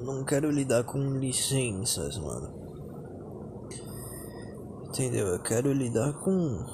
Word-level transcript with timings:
não 0.00 0.24
quero 0.24 0.50
lidar 0.50 0.84
com 0.84 0.98
licenças, 1.18 2.18
mano. 2.18 2.52
Entendeu? 4.88 5.28
Eu 5.28 5.38
quero 5.40 5.72
lidar 5.72 6.12
com. 6.14 6.64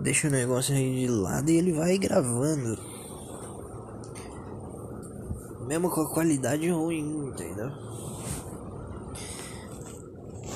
Deixa 0.00 0.28
o 0.28 0.30
negócio 0.30 0.74
aí 0.74 1.06
de 1.06 1.08
lado 1.08 1.50
e 1.50 1.56
ele 1.56 1.72
vai 1.72 1.96
gravando. 1.98 2.78
Mesmo 5.66 5.90
com 5.90 6.02
a 6.02 6.10
qualidade 6.12 6.68
ruim, 6.70 7.28
entendeu? 7.28 7.70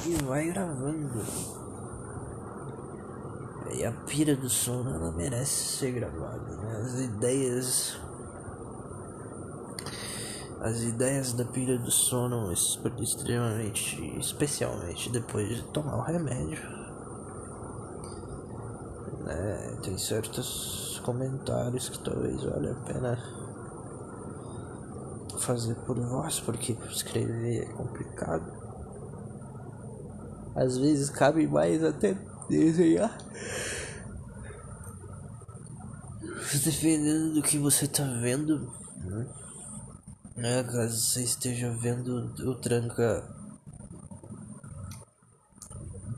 E 0.06 0.22
vai 0.24 0.46
gravando. 0.46 1.22
E 3.74 3.84
a 3.84 3.92
pira 3.92 4.36
do 4.36 4.50
sono 4.50 4.94
ela 4.94 5.12
merece 5.12 5.78
ser 5.78 5.92
gravada, 5.92 6.56
né? 6.56 6.76
As 6.82 6.94
ideias 7.00 7.96
as 10.62 10.80
ideias 10.82 11.32
da 11.32 11.44
pilha 11.44 11.76
do 11.76 11.90
sono 11.90 12.52
extremamente, 12.52 14.00
especialmente 14.16 15.10
depois 15.10 15.48
de 15.48 15.62
tomar 15.64 15.96
o 15.96 16.02
remédio. 16.02 16.62
Né, 19.24 19.78
tem 19.82 19.98
certos 19.98 21.02
comentários 21.04 21.88
que 21.88 21.98
talvez 21.98 22.44
valha 22.44 22.70
a 22.70 22.84
pena 22.84 23.18
fazer 25.40 25.74
por 25.84 25.98
voz, 25.98 26.38
porque 26.38 26.76
escrever 26.92 27.64
é 27.64 27.72
complicado. 27.72 28.52
Às 30.54 30.78
vezes 30.78 31.10
cabe 31.10 31.44
mais 31.48 31.82
até 31.82 32.16
desenhar. 32.48 33.18
Dependendo 36.64 37.34
do 37.34 37.42
que 37.42 37.58
você 37.58 37.88
tá 37.88 38.04
vendo. 38.20 38.70
Né? 38.98 39.41
É, 40.34 40.62
caso 40.64 40.98
você 40.98 41.22
esteja 41.22 41.70
vendo 41.70 42.32
o 42.48 42.54
tranca 42.54 43.22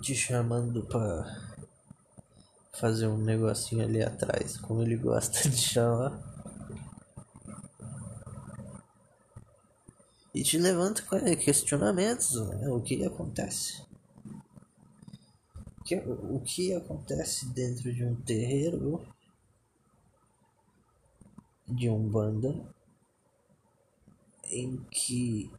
te 0.01 0.15
chamando 0.15 0.85
pra 0.85 1.25
fazer 2.73 3.09
um 3.09 3.19
negocinho 3.19 3.85
ali 3.85 4.03
atrás, 4.03 4.57
como 4.57 4.83
ele 4.83 4.97
gosta 4.97 5.49
de 5.49 5.57
chamar. 5.57 6.23
E 10.33 10.43
te 10.45 10.59
levanta 10.59 11.03
questionamentos, 11.37 12.35
né? 12.35 12.69
o 12.69 12.81
que 12.81 13.05
acontece? 13.05 13.83
O 15.81 15.85
que, 15.85 15.97
o 15.97 16.41
que 16.41 16.73
acontece 16.73 17.47
dentro 17.49 17.93
de 17.93 18.05
um 18.05 18.15
terreiro 18.15 19.05
de 21.67 21.91
um 21.91 22.09
banda 22.09 22.74
em 24.55 24.77
que 24.85 25.51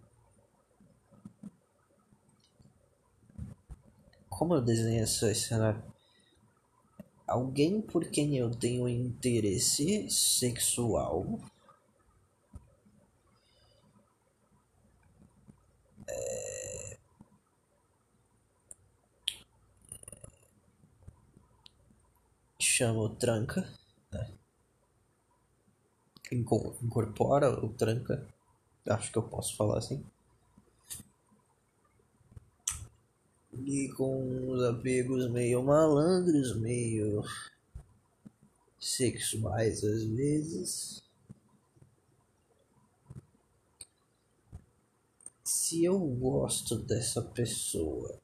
como 4.30 4.56
eu 4.56 4.62
desenho 4.62 5.04
esse 5.04 5.36
cenário 5.36 5.84
alguém 7.28 7.82
por 7.82 8.10
quem 8.10 8.38
eu 8.38 8.50
tenho 8.52 8.88
interesse 8.88 10.10
sexual 10.10 11.40
é... 16.08 16.98
chama 22.59 23.02
o 23.02 23.09
tranca 23.09 23.68
né? 24.12 24.32
incorpora 26.32 27.50
o 27.50 27.70
tranca 27.74 28.34
Acho 28.88 29.11
que 29.11 29.17
eu 29.17 29.23
posso 29.23 29.55
falar 29.55 29.80
assim. 29.80 30.03
E 33.66 33.89
com 33.94 34.52
os 34.52 34.64
apegos 34.64 35.29
meio 35.31 35.63
malandros, 35.63 36.56
meio 36.57 37.24
sexuais 38.79 39.84
às 39.84 40.03
vezes. 40.03 41.03
Se 45.44 45.84
eu 45.84 45.97
gosto 46.00 46.78
dessa 46.78 47.22
pessoa 47.22 48.19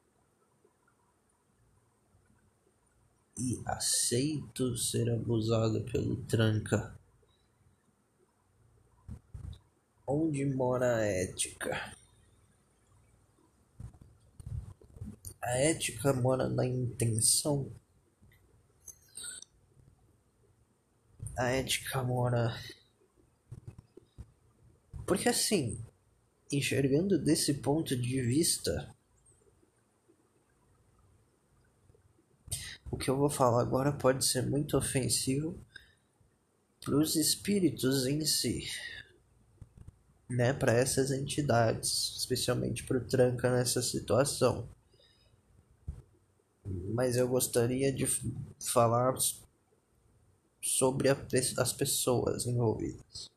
e 3.36 3.60
aceito 3.64 4.76
ser 4.76 5.10
abusado 5.10 5.82
pelo 5.82 6.16
tranca 6.24 6.96
Onde 10.06 10.44
mora 10.44 10.96
a 10.96 11.04
ética? 11.04 11.96
A 15.40 15.58
ética 15.58 16.12
mora 16.12 16.48
na 16.48 16.66
intenção. 16.66 17.72
A 21.38 21.50
ética 21.50 22.02
mora. 22.02 22.52
Porque 25.06 25.28
assim, 25.28 25.80
enxergando 26.50 27.16
desse 27.16 27.54
ponto 27.54 27.96
de 27.96 28.20
vista, 28.22 28.92
o 32.90 32.96
que 32.96 33.08
eu 33.08 33.16
vou 33.16 33.30
falar 33.30 33.62
agora 33.62 33.92
pode 33.92 34.24
ser 34.24 34.42
muito 34.42 34.76
ofensivo 34.76 35.56
para 36.80 36.96
os 36.96 37.14
espíritos 37.14 38.04
em 38.04 38.26
si 38.26 38.68
né, 40.28 40.52
para 40.52 40.72
essas 40.72 41.10
entidades, 41.10 42.16
especialmente 42.18 42.84
para 42.84 42.98
o 42.98 43.04
Tranca 43.04 43.50
nessa 43.50 43.82
situação. 43.82 44.68
Mas 46.94 47.16
eu 47.16 47.28
gostaria 47.28 47.92
de 47.92 48.06
falar 48.60 49.14
sobre 50.62 51.08
a, 51.08 51.16
as 51.58 51.72
pessoas 51.72 52.46
envolvidas, 52.46 53.30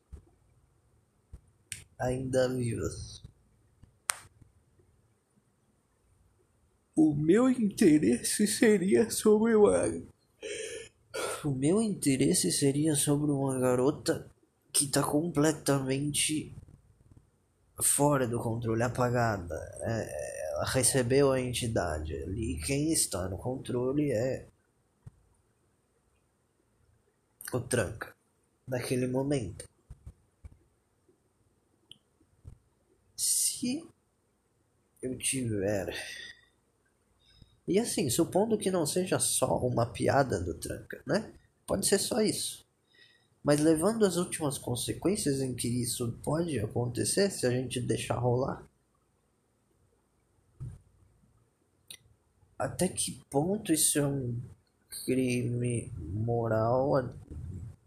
ainda 1.98 2.48
vivas. 2.48 3.22
O 6.94 7.14
meu 7.14 7.50
interesse 7.50 8.46
seria 8.46 9.10
sobre 9.10 9.54
uma. 9.54 9.84
O 11.44 11.50
meu 11.50 11.82
interesse 11.82 12.50
seria 12.50 12.94
sobre 12.94 13.30
uma 13.30 13.58
garota 13.58 14.30
que 14.72 14.84
está 14.84 15.02
completamente 15.02 16.54
fora 17.82 18.26
do 18.26 18.40
controle, 18.40 18.82
apagada. 18.82 19.54
É, 19.82 20.50
ela 20.52 20.64
recebeu 20.64 21.32
a 21.32 21.40
entidade 21.40 22.14
ali. 22.14 22.60
Quem 22.64 22.92
está 22.92 23.28
no 23.28 23.36
controle 23.36 24.10
é 24.12 24.48
o 27.52 27.60
tranca 27.60 28.14
naquele 28.66 29.06
momento. 29.06 29.68
Se 33.16 33.86
eu 35.02 35.16
tiver. 35.16 35.94
E 37.68 37.78
assim, 37.78 38.08
supondo 38.10 38.58
que 38.58 38.70
não 38.70 38.86
seja 38.86 39.18
só 39.18 39.58
uma 39.58 39.86
piada 39.86 40.40
do 40.42 40.54
tranca, 40.54 41.02
né? 41.06 41.32
Pode 41.66 41.86
ser 41.86 41.98
só 41.98 42.20
isso. 42.20 42.65
Mas 43.46 43.60
levando 43.60 44.04
as 44.04 44.16
últimas 44.16 44.58
consequências 44.58 45.40
em 45.40 45.54
que 45.54 45.68
isso 45.68 46.18
pode 46.24 46.58
acontecer 46.58 47.30
se 47.30 47.46
a 47.46 47.50
gente 47.50 47.80
deixar 47.80 48.16
rolar. 48.16 48.68
Até 52.58 52.88
que 52.88 53.22
ponto 53.30 53.72
isso 53.72 54.00
é 54.00 54.04
um 54.04 54.36
crime 55.04 55.92
moral, 55.96 57.08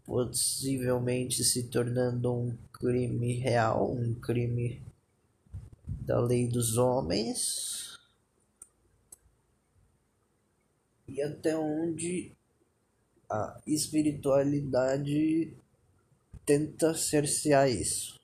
possivelmente 0.02 1.44
se 1.44 1.64
tornando 1.64 2.32
um 2.32 2.56
crime 2.72 3.34
real, 3.34 3.92
um 3.92 4.14
crime 4.14 4.82
da 5.86 6.18
lei 6.18 6.48
dos 6.48 6.78
homens? 6.78 8.00
E 11.06 11.20
até 11.20 11.54
onde 11.54 12.32
a 13.30 13.60
espiritualidade 13.64 15.56
tenta 16.44 16.92
cercear 16.94 17.70
isso. 17.70 18.18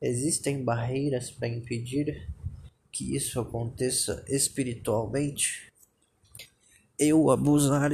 Existem 0.00 0.62
barreiras 0.62 1.30
para 1.30 1.48
impedir 1.48 2.28
que 2.92 3.16
isso 3.16 3.40
aconteça 3.40 4.24
espiritualmente? 4.28 5.72
Eu 6.98 7.30
abusar 7.30 7.90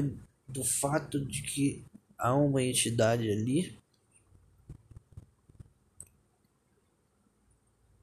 do 0.49 0.65
fato 0.65 1.25
de 1.25 1.43
que 1.43 1.85
há 2.19 2.35
uma 2.35 2.63
entidade 2.63 3.31
ali 3.31 3.79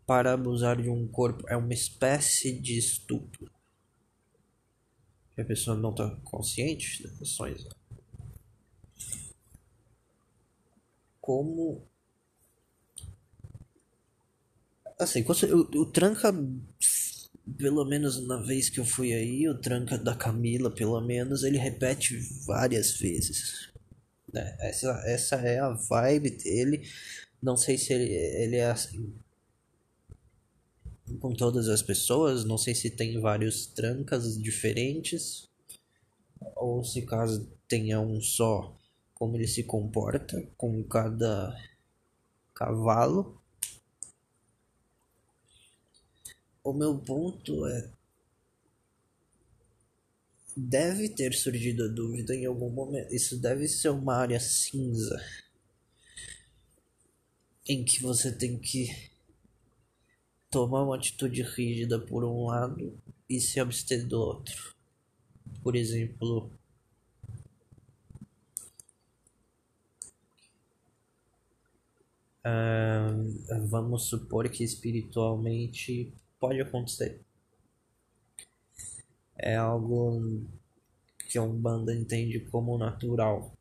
para 0.06 0.34
abusar 0.34 0.82
de 0.82 0.90
um 0.90 1.08
corpo 1.08 1.48
é 1.50 1.58
uma 1.58 1.74
espécie 1.74 2.58
de 2.58 2.78
estupro. 2.78 3.52
A 5.38 5.44
pessoa 5.44 5.76
não 5.76 5.90
está 5.92 6.16
consciente 6.24 7.02
das 7.04 7.22
ações 7.22 7.66
como 11.32 11.88
Assim, 15.00 15.24
o, 15.24 15.80
o 15.80 15.86
tranca. 15.86 16.32
Pelo 17.58 17.84
menos 17.86 18.28
na 18.28 18.38
vez 18.38 18.70
que 18.70 18.80
eu 18.80 18.86
fui 18.86 19.12
aí, 19.14 19.50
o 19.50 19.60
tranca 19.60 19.98
da 19.98 20.14
Camila, 20.14 20.70
pelo 20.70 21.02
menos, 21.02 21.44
ele 21.44 21.58
repete 21.58 22.16
várias 22.46 22.92
vezes. 23.00 23.72
Né? 24.32 24.56
Essa, 24.60 24.92
essa 25.06 25.36
é 25.38 25.60
a 25.60 25.70
vibe 25.70 26.30
dele. 26.32 26.88
Não 27.42 27.58
sei 27.58 27.80
se 27.80 27.94
ele, 27.94 28.14
ele 28.14 28.58
é 28.58 28.70
assim 28.70 29.12
com 31.20 31.34
todas 31.34 31.68
as 31.68 31.82
pessoas. 31.82 32.46
Não 32.46 32.58
sei 32.58 32.76
se 32.76 32.92
tem 32.92 33.20
vários 33.20 33.66
trancas 33.66 34.38
diferentes 34.40 35.50
ou 36.56 36.84
se 36.84 37.02
caso 37.02 37.52
tenha 37.68 38.00
um 38.00 38.22
só, 38.22 38.78
como 39.22 39.38
ele 39.38 39.48
se 39.48 39.64
comporta 39.64 40.42
com 40.58 40.84
cada 40.84 41.56
cavalo. 42.56 43.40
O 46.64 46.74
meu 46.74 46.98
ponto 46.98 47.68
é 47.68 47.92
deve 50.58 51.08
ter 51.08 51.36
surgido 51.36 51.84
a 51.84 51.88
dúvida 51.88 52.34
em 52.34 52.48
algum 52.48 52.72
momento. 52.72 53.14
Isso 53.14 53.40
deve 53.40 53.68
ser 53.68 53.90
uma 53.90 54.16
área 54.16 54.40
cinza 54.40 55.24
em 57.68 57.86
que 57.86 58.02
você 58.02 58.32
tem 58.32 58.58
que 58.58 59.12
tomar 60.50 60.82
uma 60.82 60.96
atitude 60.96 61.44
rígida 61.44 62.00
por 62.00 62.24
um 62.24 62.48
lado 62.48 63.00
e 63.30 63.40
se 63.40 63.60
abster 63.60 64.04
do 64.04 64.20
outro. 64.20 64.76
Por 65.62 65.76
exemplo, 65.76 66.52
uh, 72.46 73.68
vamos 73.68 74.06
supor 74.08 74.50
que 74.50 74.64
espiritualmente 74.64 76.14
pode 76.40 76.62
acontecer. 76.62 77.22
É 79.38 79.56
algo 79.58 80.46
que 81.28 81.38
a 81.38 81.44
Umbanda 81.44 81.94
entende 81.94 82.40
como 82.40 82.78
natural. 82.78 83.52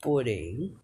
Porém, 0.00 0.76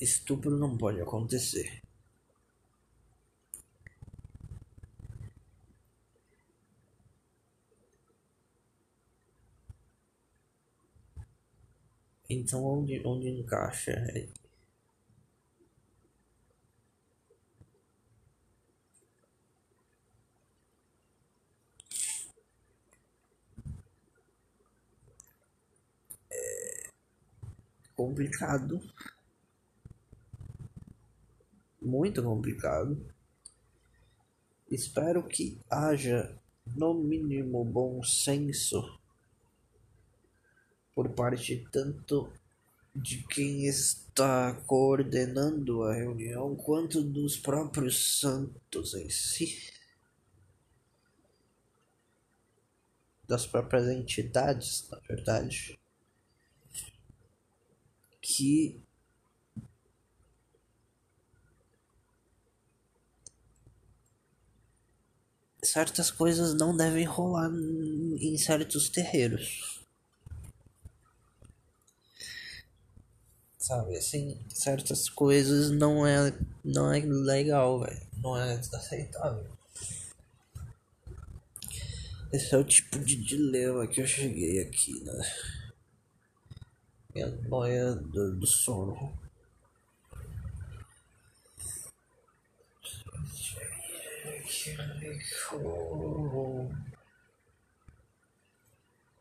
estupro 0.00 0.56
não 0.58 0.76
pode 0.76 1.00
acontecer. 1.00 1.81
Então 12.42 12.64
onde, 12.64 13.00
onde 13.06 13.28
encaixa? 13.28 13.92
É 13.92 14.26
complicado 27.94 28.80
muito 31.80 32.20
complicado. 32.24 33.00
Espero 34.68 35.22
que 35.28 35.60
haja, 35.70 36.36
no 36.66 36.92
mínimo, 36.94 37.64
bom 37.64 38.02
senso 38.02 39.00
por 40.94 41.08
parte 41.10 41.64
tanto 41.72 42.32
de 42.94 43.22
quem 43.26 43.66
está 43.66 44.54
coordenando 44.66 45.82
a 45.84 45.94
reunião 45.94 46.54
quanto 46.54 47.02
dos 47.02 47.36
próprios 47.36 48.20
santos 48.20 48.94
em 48.94 49.08
si, 49.08 49.72
das 53.26 53.46
próprias 53.46 53.88
entidades, 53.88 54.88
na 54.90 54.98
verdade, 54.98 55.78
que 58.20 58.78
certas 65.62 66.10
coisas 66.10 66.54
não 66.54 66.76
devem 66.76 67.06
rolar 67.06 67.50
em 67.50 68.36
certos 68.36 68.90
terreiros. 68.90 69.71
Sabe, 73.72 73.96
assim, 73.96 74.38
certas 74.50 75.08
coisas 75.08 75.70
não 75.70 76.06
é 76.06 76.30
não 76.62 76.92
é 76.92 77.00
legal, 77.00 77.80
velho. 77.80 78.06
Não 78.18 78.36
é 78.36 78.52
aceitável. 78.52 79.50
Esse 82.30 82.54
é 82.54 82.58
o 82.58 82.64
tipo 82.64 82.98
de 82.98 83.16
dilema 83.16 83.86
que 83.86 84.02
eu 84.02 84.06
cheguei 84.06 84.60
aqui, 84.60 85.02
né? 85.02 85.24
Minha 87.14 87.28
noia 87.48 87.94
do, 87.94 88.36
do 88.36 88.46
sono. 88.46 89.18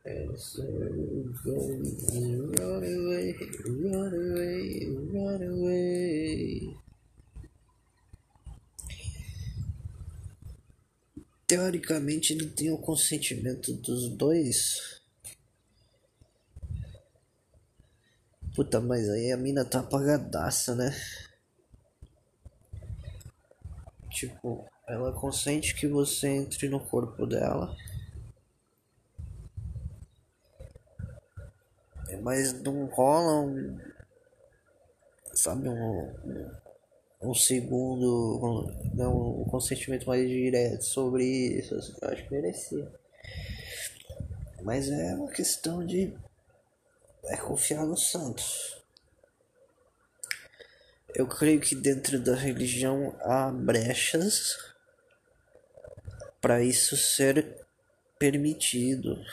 Run 0.04 0.34
away, 2.84 3.36
run 3.64 4.14
away, 4.14 4.90
run 5.14 5.44
away. 5.44 6.76
Teoricamente 11.46 12.34
ele 12.34 12.48
tem 12.48 12.72
o 12.72 12.80
consentimento 12.80 13.74
dos 13.74 14.10
dois. 14.10 15.02
Puta, 18.56 18.82
mas 18.82 19.08
aí 19.08 19.32
a 19.32 19.38
mina 19.38 19.64
tá 19.64 19.82
apagadaça, 19.82 20.74
né? 20.76 20.96
Tipo, 24.10 24.66
ela 24.88 25.14
consente 25.14 25.76
que 25.76 25.88
você 25.88 26.28
entre 26.28 26.68
no 26.70 26.80
corpo 26.80 27.28
dela. 27.28 27.78
Mas 32.18 32.54
não 32.62 32.86
rola 32.86 33.42
um. 33.42 33.80
Sabe, 35.34 35.70
um. 35.70 36.52
Um 37.22 37.34
segundo. 37.34 38.68
Um, 38.98 39.42
um 39.42 39.46
consentimento 39.46 40.08
mais 40.08 40.28
direto 40.28 40.84
sobre 40.84 41.24
isso. 41.24 41.76
Assim, 41.76 41.94
eu 42.02 42.10
acho 42.10 42.24
que 42.24 42.34
merecia. 42.34 42.92
Mas 44.62 44.90
é 44.90 45.16
uma 45.16 45.32
questão 45.32 45.86
de. 45.86 46.14
É 47.26 47.38
confiar 47.38 47.86
no 47.86 47.96
Santos. 47.96 48.82
Eu 51.14 51.28
creio 51.28 51.60
que 51.60 51.76
dentro 51.76 52.20
da 52.20 52.36
religião 52.36 53.16
há 53.20 53.52
brechas 53.52 54.58
para 56.40 56.64
isso 56.64 56.96
ser 56.96 57.58
permitido. 58.18 59.24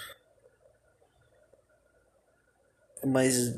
Mas 3.08 3.56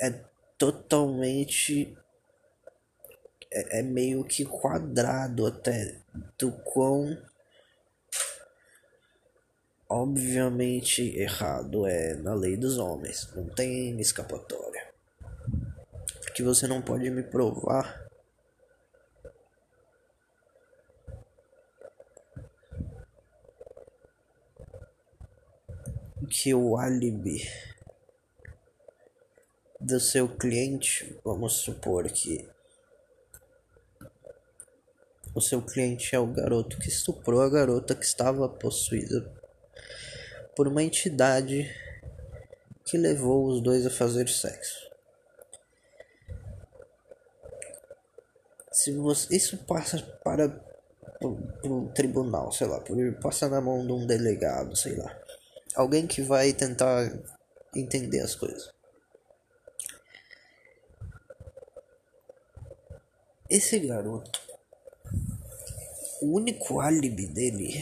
é 0.00 0.10
totalmente 0.58 1.96
é, 3.50 3.80
é 3.80 3.82
meio 3.82 4.24
que 4.24 4.44
quadrado 4.44 5.46
até 5.46 6.00
do 6.38 6.52
quão 6.52 7.16
obviamente 9.88 11.16
errado 11.16 11.86
é 11.86 12.14
na 12.14 12.34
lei 12.34 12.56
dos 12.56 12.78
homens. 12.78 13.28
Não 13.34 13.46
tem 13.46 13.98
escapatória 14.00 14.94
que 16.34 16.42
você 16.42 16.66
não 16.66 16.82
pode 16.82 17.08
me 17.10 17.22
provar. 17.22 18.02
Que 26.28 26.52
o 26.52 26.76
álibi 26.76 27.48
do 29.84 30.00
seu 30.00 30.26
cliente, 30.26 31.14
vamos 31.22 31.52
supor 31.52 32.10
que 32.10 32.48
o 35.34 35.42
seu 35.42 35.60
cliente 35.60 36.16
é 36.16 36.18
o 36.18 36.26
garoto 36.26 36.78
que 36.78 36.88
estuprou 36.88 37.42
a 37.42 37.50
garota 37.50 37.94
que 37.94 38.04
estava 38.04 38.48
possuída 38.48 39.30
por 40.56 40.66
uma 40.66 40.82
entidade 40.82 41.70
que 42.82 42.96
levou 42.96 43.46
os 43.46 43.60
dois 43.60 43.84
a 43.84 43.90
fazer 43.90 44.26
sexo. 44.26 44.90
Se 48.72 48.90
você, 48.92 49.36
isso 49.36 49.58
passa 49.58 50.00
para 50.24 50.48
pro, 51.18 51.36
pro 51.60 51.88
tribunal, 51.94 52.50
sei 52.52 52.66
lá, 52.66 52.80
por 52.80 52.96
passar 53.20 53.50
na 53.50 53.60
mão 53.60 53.86
de 53.86 53.92
um 53.92 54.06
delegado, 54.06 54.74
sei 54.74 54.96
lá. 54.96 55.14
Alguém 55.74 56.06
que 56.06 56.22
vai 56.22 56.54
tentar 56.54 57.12
entender 57.74 58.20
as 58.20 58.34
coisas. 58.34 58.73
Esse 63.48 63.78
garoto, 63.78 64.40
o 66.22 66.32
único 66.36 66.80
álibi 66.80 67.26
dele 67.26 67.74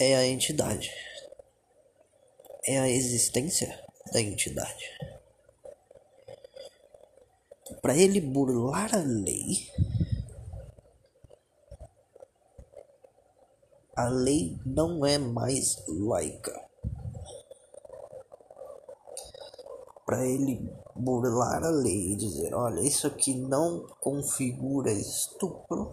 é 0.00 0.16
a 0.16 0.26
entidade, 0.26 0.90
é 2.64 2.80
a 2.80 2.88
existência 2.88 3.82
da 4.12 4.20
entidade. 4.20 4.84
Para 7.80 7.96
ele 7.96 8.20
burlar 8.20 8.92
a 8.96 9.02
lei, 9.02 9.70
a 13.94 14.08
lei 14.08 14.58
não 14.66 15.06
é 15.06 15.18
mais 15.18 15.80
laica. 15.86 16.69
Para 20.10 20.26
ele 20.26 20.68
burlar 20.96 21.62
a 21.62 21.70
lei 21.70 22.14
e 22.14 22.16
dizer: 22.16 22.52
olha, 22.52 22.80
isso 22.80 23.06
aqui 23.06 23.32
não 23.32 23.86
configura 24.00 24.90
estupro, 24.90 25.92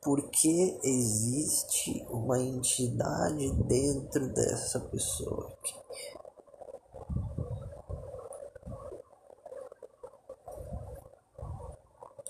porque 0.00 0.78
existe 0.84 2.06
uma 2.08 2.38
entidade 2.38 3.50
dentro 3.64 4.28
dessa 4.32 4.78
pessoa 4.78 5.52
aqui. 5.58 5.74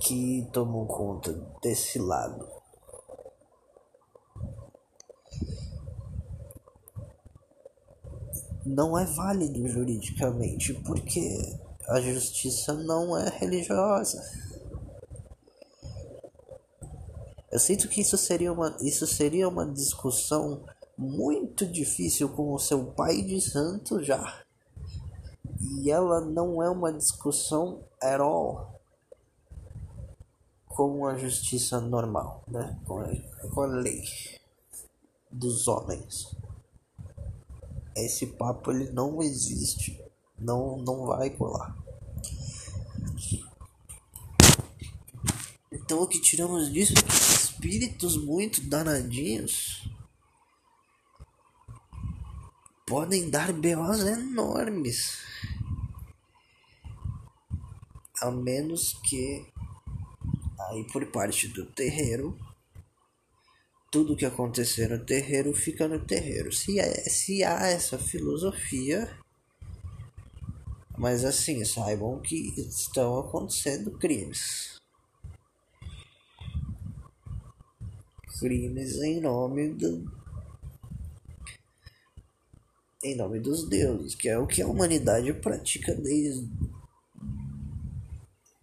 Que 0.01 0.49
tomam 0.51 0.87
conta 0.87 1.35
desse 1.61 1.99
lado. 1.99 2.56
Não 8.67 8.99
é 8.99 9.05
válido 9.05 9.67
juridicamente, 9.69 10.75
porque 10.75 11.39
a 11.89 12.01
justiça 12.01 12.75
não 12.75 13.17
é 13.17 13.29
religiosa. 13.29 14.21
Eu 17.51 17.61
sinto 17.61 17.89
que 17.89 18.01
isso 18.01 18.19
seria 18.19 18.53
uma, 18.53 18.77
isso 18.81 19.07
seria 19.07 19.49
uma 19.49 19.65
discussão 19.65 20.65
muito 20.99 21.65
difícil 21.65 22.29
com 22.31 22.53
o 22.53 22.59
seu 22.59 22.87
pai 22.93 23.23
de 23.23 23.41
santo 23.41 24.03
já. 24.03 24.43
E 25.61 25.91
ela 25.91 26.21
não 26.21 26.63
é 26.63 26.69
uma 26.69 26.93
discussão 26.93 27.85
at 28.03 28.21
all 28.21 28.75
com 30.67 31.07
a 31.07 31.17
justiça 31.17 31.81
normal, 31.81 32.43
né? 32.49 32.79
com, 32.85 32.99
a, 32.99 33.09
com 33.55 33.61
a 33.63 33.67
lei 33.67 34.03
dos 35.31 35.67
homens 35.69 36.37
esse 38.05 38.27
papo 38.27 38.71
ele 38.71 38.91
não 38.91 39.23
existe. 39.23 40.01
Não, 40.39 40.77
não 40.77 41.07
vai 41.07 41.31
colar. 41.31 41.77
Então 45.73 46.03
o 46.03 46.07
que 46.07 46.21
tiramos 46.21 46.73
disso 46.73 46.93
é 46.99 47.03
que 47.03 47.15
espíritos 47.15 48.17
muito 48.17 48.61
danadinhos 48.61 49.89
podem 52.87 53.31
dar 53.31 53.53
BOs 53.53 54.01
enormes. 54.01 55.19
A 58.21 58.31
menos 58.31 58.95
que 59.05 59.47
aí 60.59 60.85
por 60.93 61.07
parte 61.07 61.49
do 61.49 61.67
terreiro 61.67 62.39
tudo 63.97 64.15
que 64.15 64.27
acontecer 64.27 64.91
no 64.91 65.03
terreiro 65.03 65.55
fica 65.55 65.89
no 65.89 65.99
terreiro. 65.99 66.53
Se, 66.53 66.79
é, 66.79 67.09
se 67.09 67.43
há 67.43 67.67
essa 67.69 67.99
filosofia, 67.99 69.09
mas 70.99 71.25
assim, 71.25 71.65
saibam 71.65 72.21
que 72.21 72.53
estão 72.59 73.19
acontecendo 73.21 73.93
crimes. 73.93 74.77
Crimes 78.39 78.97
em 78.97 79.19
nome 79.19 79.71
do. 79.71 80.05
Em 83.03 83.17
nome 83.17 83.41
dos 83.41 83.67
deuses, 83.67 84.15
que 84.15 84.29
é 84.29 84.39
o 84.39 84.47
que 84.47 84.61
a 84.61 84.67
humanidade 84.67 85.33
pratica 85.33 85.95
desde. 85.95 86.47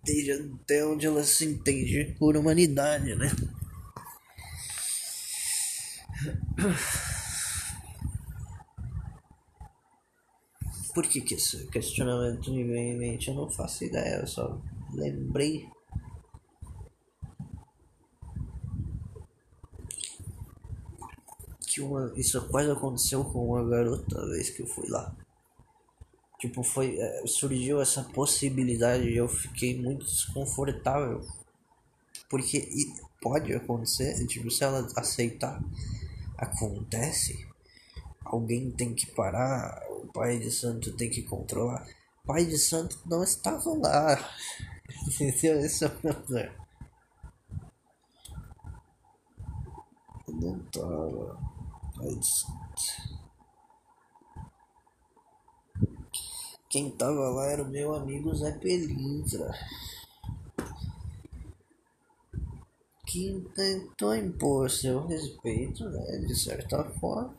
Desde 0.03 0.31
até 0.33 0.85
onde 0.85 1.07
ela 1.07 1.23
se 1.23 1.43
entende 1.43 2.15
por 2.19 2.37
humanidade, 2.37 3.15
né? 3.15 3.31
Por 10.93 11.07
que, 11.07 11.21
que 11.21 11.33
esse 11.33 11.65
questionamento 11.67 12.51
me 12.51 12.63
veio 12.63 12.93
em 12.93 12.97
mente? 12.97 13.29
Eu 13.29 13.33
não 13.33 13.49
faço 13.49 13.83
ideia, 13.83 14.19
eu 14.21 14.27
só 14.27 14.61
lembrei. 14.93 15.67
Que 21.67 21.81
uma, 21.81 22.13
isso 22.15 22.39
quase 22.49 22.69
aconteceu 22.69 23.25
com 23.25 23.47
uma 23.47 23.67
garota 23.67 24.21
a 24.21 24.25
vez 24.27 24.51
que 24.51 24.61
eu 24.61 24.67
fui 24.67 24.87
lá. 24.87 25.15
Tipo, 26.39 26.61
foi. 26.61 26.99
É, 26.99 27.25
surgiu 27.25 27.81
essa 27.81 28.03
possibilidade 28.03 29.09
e 29.09 29.17
eu 29.17 29.27
fiquei 29.27 29.81
muito 29.81 30.05
desconfortável. 30.05 31.25
Porque 32.29 32.69
pode 33.21 33.53
acontecer, 33.53 34.27
tipo, 34.27 34.51
se 34.51 34.63
ela 34.63 34.87
aceitar 34.95 35.59
acontece, 36.43 37.47
alguém 38.23 38.71
tem 38.71 38.93
que 38.93 39.07
parar, 39.11 39.81
o 39.89 40.07
pai 40.11 40.39
de 40.39 40.51
santo 40.51 40.95
tem 40.95 41.09
que 41.09 41.23
controlar. 41.23 41.85
O 42.23 42.27
pai 42.27 42.45
de 42.45 42.57
santo 42.57 43.01
não 43.05 43.23
estava 43.23 43.69
lá. 43.77 44.17
Entendeu? 45.07 45.59
Esse 45.59 45.83
é 45.83 45.87
o 45.87 45.91
problema. 45.91 46.53
Não 50.27 50.57
estava. 50.57 51.39
Pai 51.97 52.15
de 52.15 52.27
santo. 52.27 52.63
Quem 56.69 56.89
tava 56.89 57.29
lá 57.29 57.45
era 57.51 57.61
o 57.61 57.69
meu 57.69 57.93
amigo 57.93 58.33
Zé 58.33 58.51
Pelintra. 58.53 59.53
Que 63.13 63.45
tentou 63.53 64.15
impor 64.15 64.71
seu 64.71 65.05
respeito, 65.05 65.87
né, 65.87 66.17
de 66.25 66.35
certa 66.35 66.83
forma, 66.99 67.37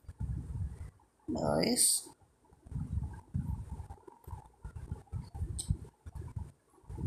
mas 1.28 2.08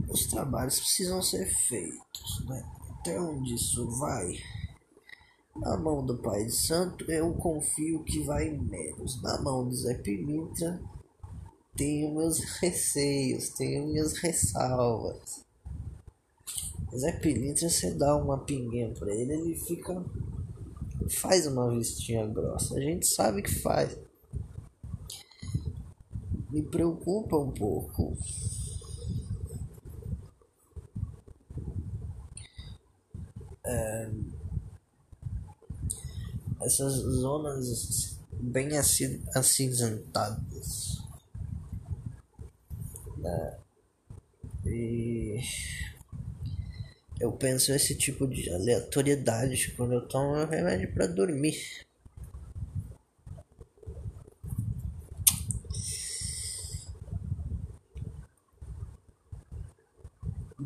os 0.09 0.27
trabalhos 0.27 0.79
precisam 0.79 1.21
ser 1.21 1.45
feitos, 1.45 2.45
né? 2.45 2.62
Até 2.89 3.17
onde 3.17 3.55
isso 3.55 3.89
vai? 3.91 4.33
Na 5.55 5.77
mão 5.77 6.05
do 6.05 6.17
Pai 6.17 6.43
de 6.43 6.51
Santo, 6.51 7.09
eu 7.09 7.33
confio 7.36 8.03
que 8.03 8.19
vai 8.24 8.50
menos. 8.50 9.21
Na 9.21 9.41
mão 9.41 9.65
do 9.65 9.74
Zé 9.74 9.93
Pimenta, 10.00 10.77
tenho 11.74 12.13
meus 12.13 12.39
receios, 12.59 13.50
tenho 13.51 13.88
minhas 13.88 14.17
ressalvas. 14.17 15.47
Zé 16.96 17.12
Pilintra, 17.13 17.70
você 17.70 17.91
dá 17.91 18.15
uma 18.15 18.39
pinguinha 18.39 18.94
pra 18.94 19.13
ele, 19.13 19.34
ele 19.34 19.56
fica. 19.56 20.03
Faz 21.10 21.48
uma 21.48 21.70
vestinha 21.70 22.25
grossa. 22.27 22.75
A 22.75 22.82
gente 22.82 23.08
sabe 23.08 23.41
que 23.41 23.53
faz. 23.53 23.98
Me 26.50 26.62
preocupa 26.63 27.38
um 27.38 27.51
pouco. 27.51 28.17
É, 33.65 34.12
essas 36.62 36.94
zonas 36.94 38.17
bem 38.32 38.70
acinzentadas. 39.34 41.01
Né? 43.17 43.58
E 44.65 45.39
eu 47.19 47.31
penso 47.31 47.74
esse 47.74 47.95
tipo 47.95 48.27
de 48.27 48.50
aleatoriedade 48.50 49.71
quando 49.71 49.93
eu 49.93 50.07
tomo 50.07 50.45
remédio 50.45 50.93
para 50.93 51.07
dormir. 51.07 51.86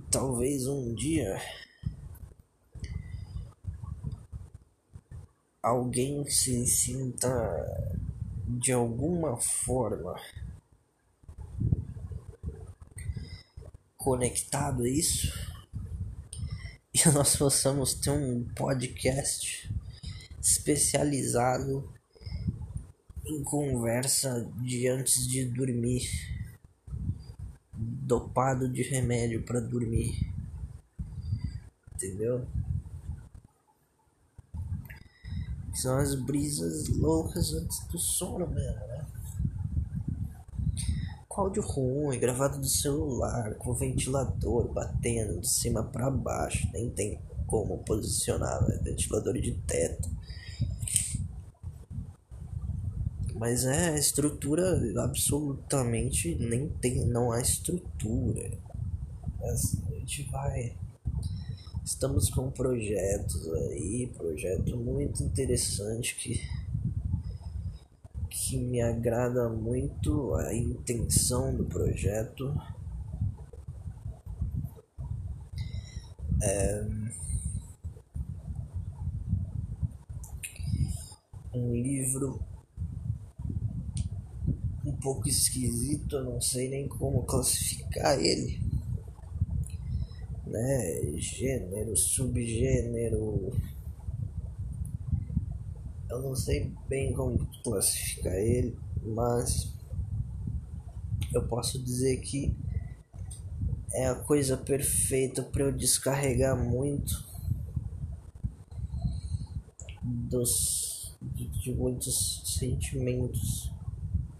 Talvez 0.10 0.68
um 0.68 0.94
dia 0.94 1.42
alguém 5.64 6.28
se 6.30 6.66
sinta 6.68 7.30
de 8.46 8.74
alguma 8.74 9.38
forma 9.38 10.20
conectado 13.96 14.84
a 14.84 14.90
isso 14.90 15.51
que 17.02 17.10
nós 17.18 17.36
possamos 17.36 17.96
ter 17.96 18.12
um 18.12 18.44
podcast 18.56 19.74
especializado 20.40 21.92
em 23.26 23.44
conversa 23.44 24.48
de 24.58 24.88
antes 24.88 25.28
de 25.28 25.46
dormir, 25.46 26.08
dopado 27.74 28.70
de 28.70 28.84
remédio 28.84 29.42
para 29.44 29.60
dormir, 29.60 30.32
entendeu? 31.96 32.46
São 35.74 35.98
as 35.98 36.14
brisas 36.14 36.88
loucas 36.90 37.52
antes 37.54 37.80
do 37.88 37.98
sono 37.98 38.46
mesmo, 38.48 38.80
né? 38.88 39.08
Áudio 41.42 41.64
ruim, 41.64 42.20
gravado 42.20 42.60
do 42.60 42.68
celular, 42.68 43.56
com 43.56 43.74
ventilador 43.74 44.72
batendo 44.72 45.42
de 45.42 45.50
cima 45.50 45.84
para 45.84 46.12
baixo, 46.12 46.70
nem 46.72 46.88
tem 46.92 47.20
como 47.48 47.80
posicionar, 47.80 48.62
né? 48.68 48.80
ventilador 48.84 49.34
de 49.34 49.54
teto. 49.66 50.08
Mas 53.34 53.66
é 53.66 53.98
estrutura 53.98 54.64
absolutamente 55.04 56.36
nem 56.36 56.70
tem, 56.70 57.08
não 57.08 57.32
há 57.32 57.42
estrutura. 57.42 58.52
Mas 59.40 59.82
a 59.88 59.96
gente 59.96 60.30
vai 60.30 60.78
Estamos 61.84 62.30
com 62.30 62.52
projetos 62.52 63.52
aí, 63.54 64.10
projeto 64.16 64.78
muito 64.78 65.24
interessante 65.24 66.16
que 66.16 66.40
que 68.52 68.58
me 68.58 68.82
agrada 68.82 69.48
muito 69.48 70.36
a 70.36 70.54
intenção 70.54 71.56
do 71.56 71.64
projeto. 71.64 72.54
É 76.42 76.86
um 81.54 81.74
livro 81.74 82.42
um 84.86 84.92
pouco 84.98 85.30
esquisito, 85.30 86.18
eu 86.18 86.26
não 86.26 86.42
sei 86.42 86.68
nem 86.68 86.90
como 86.90 87.24
classificar 87.24 88.20
ele 88.20 88.60
né? 90.52 91.02
Gênero, 91.16 91.96
subgênero. 91.96 93.52
Eu 96.12 96.22
não 96.22 96.36
sei 96.36 96.70
bem 96.90 97.14
como 97.14 97.48
classificar 97.64 98.36
ele, 98.36 98.78
mas 99.02 99.74
eu 101.34 101.48
posso 101.48 101.82
dizer 101.82 102.18
que 102.18 102.54
é 103.94 104.08
a 104.08 104.16
coisa 104.16 104.58
perfeita 104.58 105.42
para 105.42 105.64
eu 105.64 105.72
descarregar 105.72 106.58
muito 106.58 107.26
dos 110.04 111.16
de, 111.22 111.48
de 111.48 111.74
muitos 111.74 112.42
sentimentos 112.46 113.72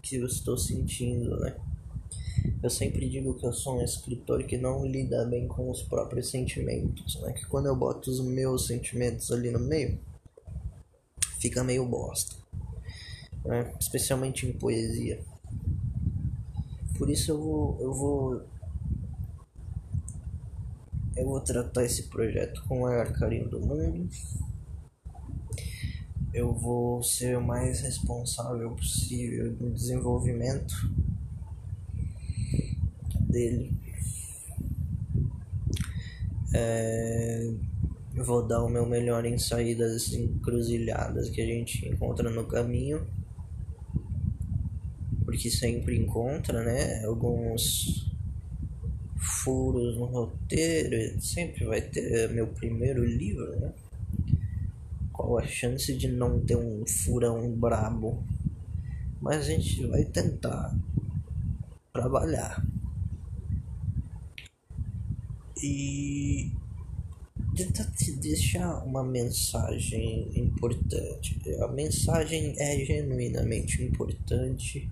que 0.02 0.16
eu 0.16 0.26
estou 0.26 0.58
sentindo, 0.58 1.40
né? 1.40 1.56
Eu 2.62 2.68
sempre 2.68 3.08
digo 3.08 3.32
que 3.34 3.46
eu 3.46 3.52
sou 3.52 3.78
um 3.78 3.82
escritor 3.82 4.44
que 4.44 4.58
não 4.58 4.84
lida 4.84 5.24
bem 5.24 5.48
com 5.48 5.70
os 5.70 5.82
próprios 5.82 6.28
sentimentos, 6.28 7.18
né? 7.22 7.32
Que 7.32 7.46
quando 7.46 7.66
eu 7.66 7.76
boto 7.76 8.10
os 8.10 8.20
meus 8.20 8.66
sentimentos 8.66 9.32
ali 9.32 9.50
no 9.50 9.60
meio, 9.60 9.98
fica 11.42 11.64
meio 11.64 11.84
bosta, 11.84 12.36
né? 13.44 13.74
Especialmente 13.80 14.46
em 14.46 14.52
poesia. 14.52 15.20
Por 16.96 17.10
isso 17.10 17.32
eu 17.32 17.42
vou, 17.42 17.78
eu 17.80 17.92
vou, 17.92 18.42
eu 21.16 21.26
vou 21.26 21.40
tratar 21.40 21.84
esse 21.84 22.04
projeto 22.04 22.62
com 22.68 22.78
o 22.78 22.82
maior 22.82 23.12
carinho 23.12 23.48
do 23.48 23.58
mundo. 23.58 24.08
Eu 26.32 26.52
vou 26.54 27.02
ser 27.02 27.36
o 27.36 27.42
mais 27.42 27.80
responsável 27.80 28.70
possível 28.70 29.52
no 29.60 29.72
desenvolvimento 29.72 30.74
dele. 33.20 33.76
É, 36.54 37.52
vou 38.14 38.46
dar 38.46 38.62
o 38.62 38.68
meu 38.68 38.86
melhor 38.86 39.24
em 39.24 39.38
saídas 39.38 40.12
encruzilhadas 40.12 41.30
que 41.30 41.40
a 41.40 41.46
gente 41.46 41.88
encontra 41.88 42.30
no 42.30 42.46
caminho. 42.46 43.06
Porque 45.24 45.50
sempre 45.50 45.96
encontra, 45.96 46.62
né? 46.62 47.04
Alguns 47.04 48.10
furos 49.16 49.96
no 49.96 50.06
roteiro. 50.06 51.20
Sempre 51.20 51.64
vai 51.64 51.80
ter 51.80 52.28
meu 52.30 52.48
primeiro 52.48 53.04
livro, 53.04 53.58
né? 53.58 53.72
Qual 55.12 55.38
a 55.38 55.46
chance 55.46 55.94
de 55.96 56.08
não 56.08 56.40
ter 56.40 56.56
um 56.56 56.86
furão 56.86 57.50
brabo? 57.52 58.22
Mas 59.20 59.38
a 59.38 59.42
gente 59.42 59.86
vai 59.86 60.04
tentar 60.04 60.74
trabalhar 61.92 62.62
e 65.62 66.50
tentar 67.54 67.84
te 67.92 68.12
deixar 68.12 68.84
uma 68.84 69.04
mensagem 69.04 70.30
importante. 70.34 71.40
A 71.60 71.68
mensagem 71.68 72.54
é 72.58 72.84
genuinamente 72.84 73.82
importante. 73.82 74.88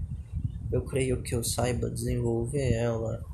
Eu 0.71 0.83
creio 0.83 1.23
que 1.23 1.35
eu 1.35 1.43
saiba 1.43 1.91
desenvolver 1.91 2.73
ela 2.73 3.25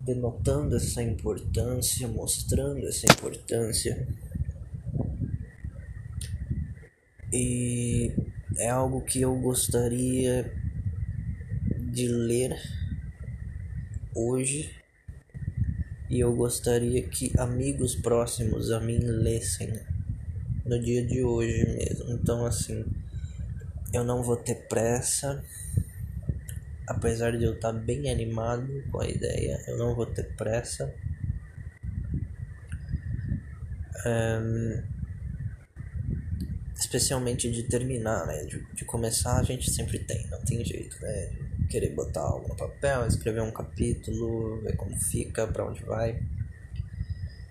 denotando 0.00 0.76
essa 0.76 1.02
importância, 1.02 2.08
mostrando 2.08 2.86
essa 2.86 3.06
importância. 3.12 4.08
E 7.32 8.12
é 8.56 8.68
algo 8.68 9.00
que 9.02 9.20
eu 9.20 9.34
gostaria 9.38 10.52
de 11.92 12.08
ler 12.08 12.58
hoje 14.14 14.81
e 16.12 16.20
eu 16.20 16.30
gostaria 16.36 17.02
que 17.08 17.32
amigos 17.38 17.94
próximos 17.94 18.70
a 18.70 18.78
mim 18.78 18.98
lessem 18.98 19.72
no 20.62 20.78
dia 20.78 21.02
de 21.06 21.24
hoje 21.24 21.64
mesmo. 21.64 22.12
Então, 22.12 22.44
assim, 22.44 22.84
eu 23.94 24.04
não 24.04 24.22
vou 24.22 24.36
ter 24.36 24.68
pressa, 24.68 25.42
apesar 26.86 27.30
de 27.30 27.44
eu 27.44 27.54
estar 27.54 27.72
bem 27.72 28.10
animado 28.10 28.84
com 28.92 29.00
a 29.00 29.08
ideia, 29.08 29.58
eu 29.66 29.78
não 29.78 29.94
vou 29.94 30.04
ter 30.04 30.36
pressa. 30.36 30.94
Um, 34.04 34.82
especialmente 36.78 37.50
de 37.50 37.62
terminar, 37.62 38.26
né? 38.26 38.44
De, 38.44 38.62
de 38.74 38.84
começar 38.84 39.40
a 39.40 39.42
gente 39.42 39.70
sempre 39.70 39.98
tem, 40.00 40.26
não 40.26 40.42
tem 40.42 40.62
jeito, 40.62 41.00
né? 41.00 41.51
Querer 41.72 41.94
botar 41.94 42.20
algo 42.20 42.48
no 42.48 42.54
papel, 42.54 43.06
escrever 43.06 43.40
um 43.40 43.50
capítulo, 43.50 44.60
ver 44.60 44.76
como 44.76 44.94
fica, 45.00 45.46
para 45.46 45.64
onde 45.64 45.82
vai. 45.84 46.22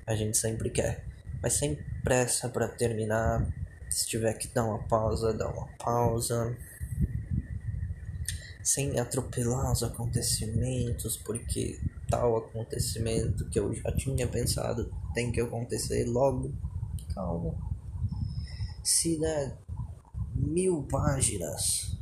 A 0.06 0.16
gente 0.16 0.38
sempre 0.38 0.70
quer, 0.70 1.04
mas 1.42 1.54
sem 1.54 1.76
pressa 2.04 2.48
para 2.48 2.68
terminar. 2.68 3.52
Se 3.90 4.08
tiver 4.08 4.34
que 4.36 4.48
dar 4.50 4.66
uma 4.66 4.84
pausa, 4.84 5.34
dá 5.34 5.50
uma 5.50 5.68
pausa. 5.80 6.56
Sem 8.64 9.00
atropelar 9.00 9.72
os 9.72 9.82
acontecimentos, 9.82 11.18
porque 11.18 11.80
tal 12.08 12.38
acontecimento 12.38 13.50
que 13.50 13.58
eu 13.58 13.74
já 13.74 13.92
tinha 13.94 14.28
pensado 14.28 14.94
tem 15.16 15.32
que 15.32 15.42
acontecer 15.42 16.06
logo. 16.06 16.54
Calma. 17.16 17.56
Se 18.84 19.20
der 19.20 19.58
mil 20.36 20.84
páginas 20.84 22.00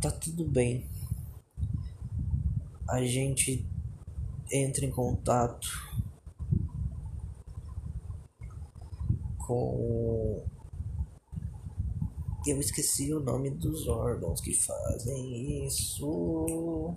tá 0.00 0.10
tudo 0.10 0.44
bem. 0.44 0.86
A 2.88 3.02
gente 3.02 3.66
entra 4.50 4.84
em 4.84 4.90
contato 4.90 5.68
com. 9.38 10.44
Eu 12.46 12.60
esqueci 12.60 13.12
o 13.12 13.20
nome 13.20 13.50
dos 13.50 13.86
órgãos 13.88 14.40
que 14.40 14.54
fazem 14.54 15.66
isso. 15.66 16.96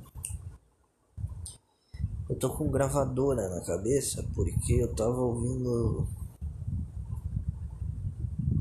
Eu 2.29 2.35
tô 2.37 2.55
com 2.55 2.71
gravadora 2.71 3.49
na 3.49 3.61
cabeça 3.65 4.25
porque 4.33 4.73
eu 4.73 4.95
tava 4.95 5.19
ouvindo 5.19 6.07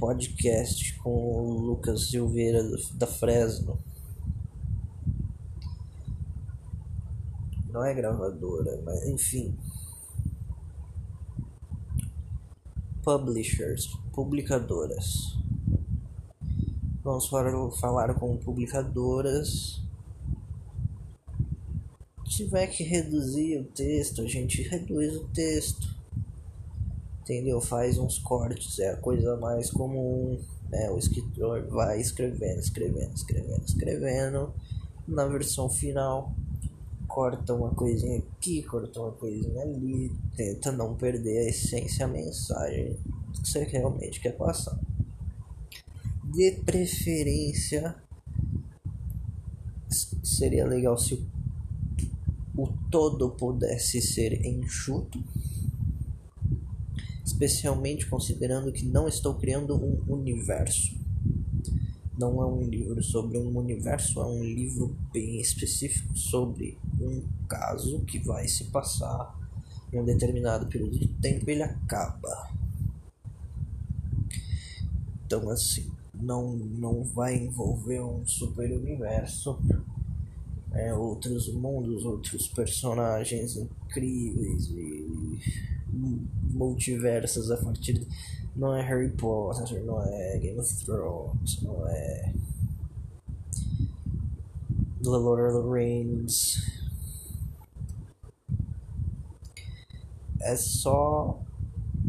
podcast 0.00 0.96
com 0.98 1.11
o 1.11 1.61
Lucas 1.61 2.09
Silveira 2.09 2.61
da 2.94 3.07
Fresno. 3.07 3.79
Não 7.73 7.85
é 7.85 7.95
gravadora, 7.95 8.81
mas 8.85 9.07
enfim. 9.07 9.57
Publishers, 13.03 13.87
publicadoras. 14.13 15.39
Vamos 17.03 17.27
falar 17.27 18.15
com 18.15 18.37
publicadoras. 18.37 19.81
Se 22.27 22.45
tiver 22.45 22.67
que 22.69 22.85
reduzir 22.85 23.59
o 23.59 23.65
texto, 23.65 24.23
a 24.23 24.27
gente 24.27 24.63
reduz 24.63 25.17
o 25.17 25.27
texto. 25.29 25.89
entendeu? 27.23 27.61
Faz 27.61 27.99
uns 27.99 28.19
cortes, 28.19 28.79
é 28.79 28.91
a 28.91 28.97
coisa 28.97 29.37
mais 29.37 29.71
comum, 29.71 30.39
né? 30.69 30.91
O 30.91 30.99
escritor 30.99 31.67
vai 31.69 32.01
escrevendo, 32.01 32.59
escrevendo, 32.59 33.15
escrevendo, 33.15 33.65
escrevendo, 33.65 34.55
na 35.07 35.27
versão 35.27 35.69
final 35.69 36.35
corta 37.11 37.53
uma 37.53 37.70
coisinha 37.70 38.18
aqui, 38.18 38.62
corta 38.62 39.01
uma 39.01 39.11
coisinha 39.11 39.62
ali, 39.62 40.12
tenta 40.37 40.70
não 40.70 40.94
perder 40.94 41.38
a 41.38 41.49
essência, 41.49 42.05
a 42.05 42.09
mensagem 42.09 42.96
que 43.33 43.51
você 43.51 43.64
realmente 43.64 44.20
quer 44.20 44.37
passar. 44.37 44.79
De 46.23 46.53
preferência, 46.64 47.96
seria 50.23 50.64
legal 50.64 50.96
se 50.96 51.27
o 52.57 52.68
todo 52.88 53.31
pudesse 53.31 54.01
ser 54.01 54.46
enxuto, 54.46 55.23
especialmente 57.25 58.09
considerando 58.09 58.70
que 58.73 58.87
não 58.87 59.09
estou 59.09 59.35
criando 59.35 59.75
um 59.75 60.01
universo. 60.12 60.96
Não 62.16 62.40
é 62.40 62.46
um 62.46 62.62
livro 62.62 63.03
sobre 63.03 63.38
um 63.38 63.59
universo, 63.59 64.20
é 64.20 64.27
um 64.27 64.44
livro 64.44 64.94
bem 65.12 65.40
específico 65.40 66.16
sobre 66.16 66.79
um 67.01 67.23
caso 67.49 68.01
que 68.01 68.19
vai 68.19 68.47
se 68.47 68.65
passar 68.65 69.39
em 69.93 69.99
um 69.99 70.05
determinado 70.05 70.67
período 70.67 70.99
de 70.99 71.09
tempo 71.09 71.49
ele 71.51 71.63
acaba. 71.63 72.51
Então 75.25 75.49
assim, 75.51 75.91
não, 76.15 76.53
não 76.55 77.03
vai 77.03 77.37
envolver 77.37 78.01
um 78.01 78.27
super 78.27 78.71
universo, 78.71 79.59
é, 80.73 80.95
outros 80.95 81.53
mundos, 81.53 82.05
outros 82.05 82.47
personagens 82.49 83.57
incríveis 83.57 84.69
e 84.69 85.41
multiversos 86.53 87.51
a 87.51 87.57
partir 87.57 87.95
de... 87.95 88.07
não 88.55 88.77
é 88.77 88.83
Harry 88.83 89.11
Potter, 89.11 89.85
não 89.85 90.03
é 90.03 90.39
Game 90.39 90.59
of 90.59 90.85
Thrones, 90.85 91.61
não 91.63 91.87
é 91.89 92.33
The 95.03 95.09
Lord 95.09 95.43
of 95.43 95.65
the 95.65 95.73
Rings. 95.73 96.80
É 100.40 100.57
só 100.57 101.42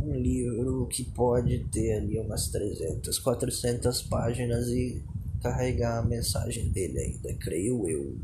um 0.01 0.15
livro 0.15 0.87
que 0.87 1.03
pode 1.03 1.59
ter 1.65 1.93
ali 1.93 2.19
umas 2.19 2.47
300, 2.47 3.19
400 3.19 4.01
páginas 4.03 4.67
e 4.69 5.03
carregar 5.41 5.99
a 5.99 6.05
mensagem 6.05 6.69
dele 6.69 6.99
ainda, 6.99 7.33
creio 7.33 7.87
eu, 7.89 8.17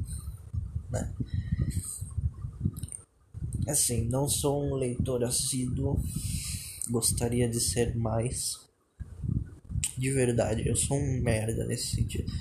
né? 0.90 1.14
Assim, 3.68 4.06
não 4.06 4.30
sou 4.30 4.64
um 4.64 4.76
leitor 4.76 5.24
assíduo, 5.24 6.00
gostaria 6.90 7.50
de 7.50 7.60
ser 7.60 7.96
mais. 7.98 8.56
De 9.98 10.12
verdade, 10.12 10.68
eu 10.68 10.76
sou 10.76 10.96
um 10.96 11.22
merda 11.22 11.66
nesse 11.66 11.96
sentido. 11.96 12.32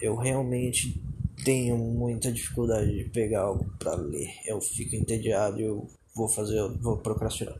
Eu 0.00 0.16
realmente 0.16 1.02
tenho 1.44 1.76
muita 1.76 2.32
dificuldade 2.32 2.96
de 2.96 3.10
pegar 3.10 3.42
algo 3.42 3.70
para 3.78 3.96
ler. 3.96 4.30
Eu 4.46 4.60
fico 4.60 4.96
entediado 4.96 5.60
eu 5.60 5.88
vou 6.18 6.28
fazer, 6.28 6.60
vou 6.80 6.96
procrastinar. 6.98 7.56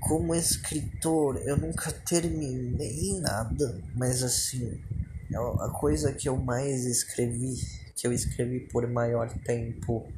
Como 0.00 0.34
escritor, 0.34 1.36
eu 1.36 1.56
nunca 1.56 1.92
terminei 1.92 3.20
nada, 3.20 3.80
mas 3.94 4.24
assim, 4.24 4.82
é 5.32 5.36
a 5.36 5.68
coisa 5.68 6.12
que 6.12 6.28
eu 6.28 6.36
mais 6.36 6.84
escrevi 6.84 7.54
que 7.94 8.06
eu 8.06 8.12
escrevi 8.12 8.60
por 8.60 8.88
maior 8.88 9.28
tempo 9.44 10.10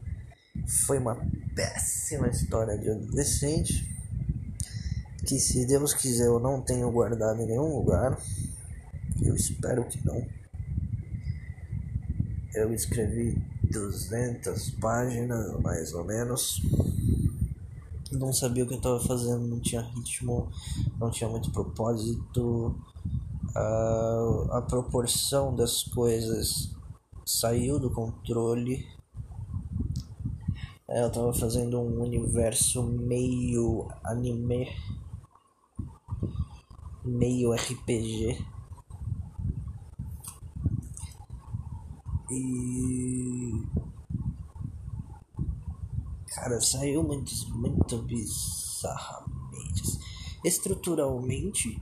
foi 0.86 0.98
uma 0.98 1.16
péssima 1.54 2.28
história 2.28 2.78
de 2.78 2.88
adolescente 2.88 3.84
que 5.26 5.38
se 5.40 5.66
Deus 5.66 5.92
quiser 5.92 6.26
eu 6.26 6.38
não 6.38 6.60
tenho 6.60 6.90
guardado 6.90 7.42
em 7.42 7.46
nenhum 7.46 7.76
lugar. 7.76 8.16
Eu 9.20 9.34
espero 9.34 9.84
que 9.84 10.04
não. 10.06 10.24
Eu 12.54 12.72
escrevi 12.72 13.36
200 13.72 14.70
páginas, 14.72 15.58
mais 15.60 15.94
ou 15.94 16.04
menos. 16.04 16.60
Não 18.12 18.32
sabia 18.32 18.64
o 18.64 18.66
que 18.66 18.74
eu 18.74 18.78
estava 18.78 19.00
fazendo, 19.00 19.46
não 19.46 19.58
tinha 19.58 19.80
ritmo, 19.80 20.50
não 21.00 21.10
tinha 21.10 21.28
muito 21.28 21.50
propósito. 21.50 22.76
Uh, 23.56 24.52
a 24.52 24.62
proporção 24.62 25.56
das 25.56 25.82
coisas 25.82 26.70
saiu 27.24 27.78
do 27.78 27.90
controle. 27.90 28.86
É, 30.88 31.02
eu 31.02 31.10
tava 31.10 31.32
fazendo 31.32 31.80
um 31.80 32.02
universo 32.02 32.82
meio 32.82 33.88
anime, 34.04 34.68
meio 37.02 37.52
RPG. 37.54 38.51
E. 42.32 43.62
Cara, 46.34 46.58
saiu 46.62 47.02
muito, 47.02 47.30
muito 47.50 47.98
bizarramente. 48.02 49.82
Estruturalmente, 50.42 51.78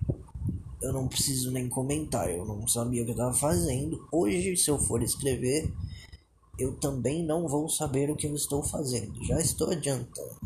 eu 0.82 0.92
não 0.92 1.06
preciso 1.06 1.52
nem 1.52 1.68
comentar, 1.68 2.28
eu 2.28 2.44
não 2.44 2.66
sabia 2.66 3.02
o 3.02 3.04
que 3.04 3.12
eu 3.12 3.14
estava 3.14 3.32
fazendo. 3.32 4.08
Hoje, 4.10 4.56
se 4.56 4.68
eu 4.70 4.78
for 4.78 5.02
escrever, 5.02 5.72
eu 6.58 6.74
também 6.76 7.24
não 7.24 7.46
vou 7.46 7.68
saber 7.68 8.10
o 8.10 8.16
que 8.16 8.26
eu 8.26 8.34
estou 8.34 8.62
fazendo. 8.62 9.24
Já 9.24 9.38
estou 9.40 9.70
adiantando. 9.70 10.40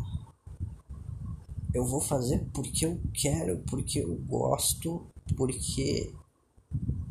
Eu 1.73 1.83
vou 1.83 1.99
fazer 1.99 2.47
porque 2.53 2.85
eu 2.85 3.01
quero, 3.11 3.57
porque 3.67 3.99
eu 3.99 4.15
gosto, 4.27 5.07
porque 5.35 6.13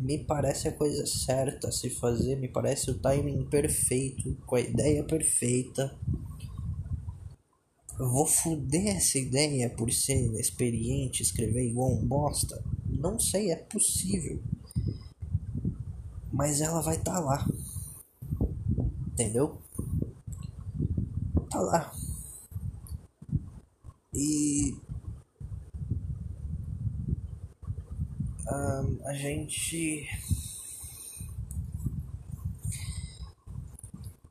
me 0.05 0.19
parece 0.19 0.69
a 0.69 0.73
coisa 0.73 1.07
certa 1.07 1.69
a 1.69 1.73
se 1.73 1.88
fazer, 1.88 2.37
me 2.37 2.47
parece 2.47 2.90
o 2.90 2.99
timing 2.99 3.47
perfeito, 3.47 4.37
com 4.45 4.55
a 4.55 4.61
ideia 4.61 5.03
perfeita. 5.03 5.99
Eu 7.99 8.11
vou 8.11 8.27
fuder 8.27 8.99
essa 8.99 9.19
ideia 9.19 9.71
por 9.71 9.90
ser 9.90 10.27
inexperiente, 10.27 11.23
escrever 11.23 11.71
igual 11.71 11.90
um 11.90 12.07
bosta. 12.07 12.62
Não 12.87 13.19
sei, 13.19 13.51
é 13.51 13.57
possível. 13.57 14.43
Mas 16.31 16.61
ela 16.61 16.83
vai 16.83 16.97
estar 16.97 17.14
tá 17.14 17.21
lá. 17.21 17.49
Entendeu? 19.12 19.57
Tá 21.49 21.61
lá. 21.61 21.93
E. 24.12 24.77
Um, 28.46 28.98
a 29.07 29.14
gente. 29.14 30.07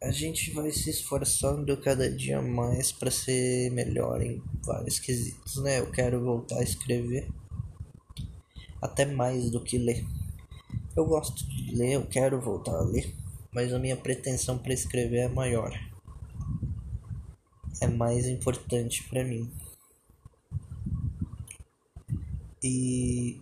A 0.01 0.11
gente 0.11 0.51
vai 0.51 0.69
se 0.69 0.89
esforçando 0.89 1.75
cada 1.77 2.11
dia 2.11 2.41
mais 2.41 2.91
para 2.91 3.09
ser 3.09 3.71
melhor 3.71 4.21
em 4.21 4.43
vários 4.63 4.99
quesitos, 4.99 5.55
né? 5.63 5.79
Eu 5.79 5.89
quero 5.89 6.21
voltar 6.23 6.59
a 6.59 6.63
escrever 6.63 7.27
até 8.81 9.05
mais 9.05 9.49
do 9.49 9.63
que 9.63 9.77
ler. 9.77 10.05
Eu 10.95 11.05
gosto 11.05 11.47
de 11.47 11.73
ler, 11.73 11.93
eu 11.93 12.05
quero 12.05 12.39
voltar 12.39 12.75
a 12.75 12.83
ler, 12.83 13.15
mas 13.51 13.73
a 13.73 13.79
minha 13.79 13.95
pretensão 13.95 14.57
para 14.59 14.73
escrever 14.73 15.19
é 15.19 15.27
maior. 15.29 15.73
É 17.81 17.87
mais 17.87 18.27
importante 18.27 19.03
para 19.09 19.23
mim. 19.23 19.49
E 22.61 23.41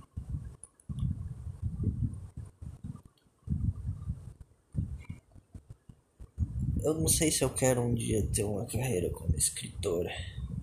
eu 6.83 6.95
não 6.95 7.07
sei 7.07 7.31
se 7.31 7.43
eu 7.43 7.49
quero 7.49 7.81
um 7.81 7.93
dia 7.93 8.25
ter 8.33 8.43
uma 8.43 8.65
carreira 8.65 9.09
como 9.11 9.35
escritora. 9.35 10.11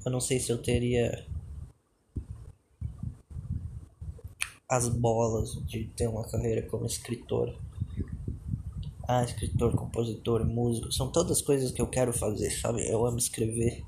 Eu 0.05 0.11
não 0.11 0.21
sei 0.21 0.41
se 0.41 0.51
eu 0.51 0.59
teria 0.59 1.25
as 4.69 4.89
bolas 4.89 5.53
de 5.67 5.85
ter 5.97 6.09
uma 6.09 6.25
carreira 6.25 6.63
como 6.63 6.87
escritor. 6.87 7.57
Ah, 9.07 9.25
escritor, 9.25 9.75
compositor, 9.75 10.45
músico, 10.45 10.93
são 10.93 11.11
todas 11.11 11.41
coisas 11.41 11.71
que 11.71 11.81
eu 11.81 11.87
quero 11.87 12.13
fazer, 12.13 12.51
sabe? 12.51 12.87
Eu 12.87 13.07
amo 13.07 13.17
escrever, 13.17 13.83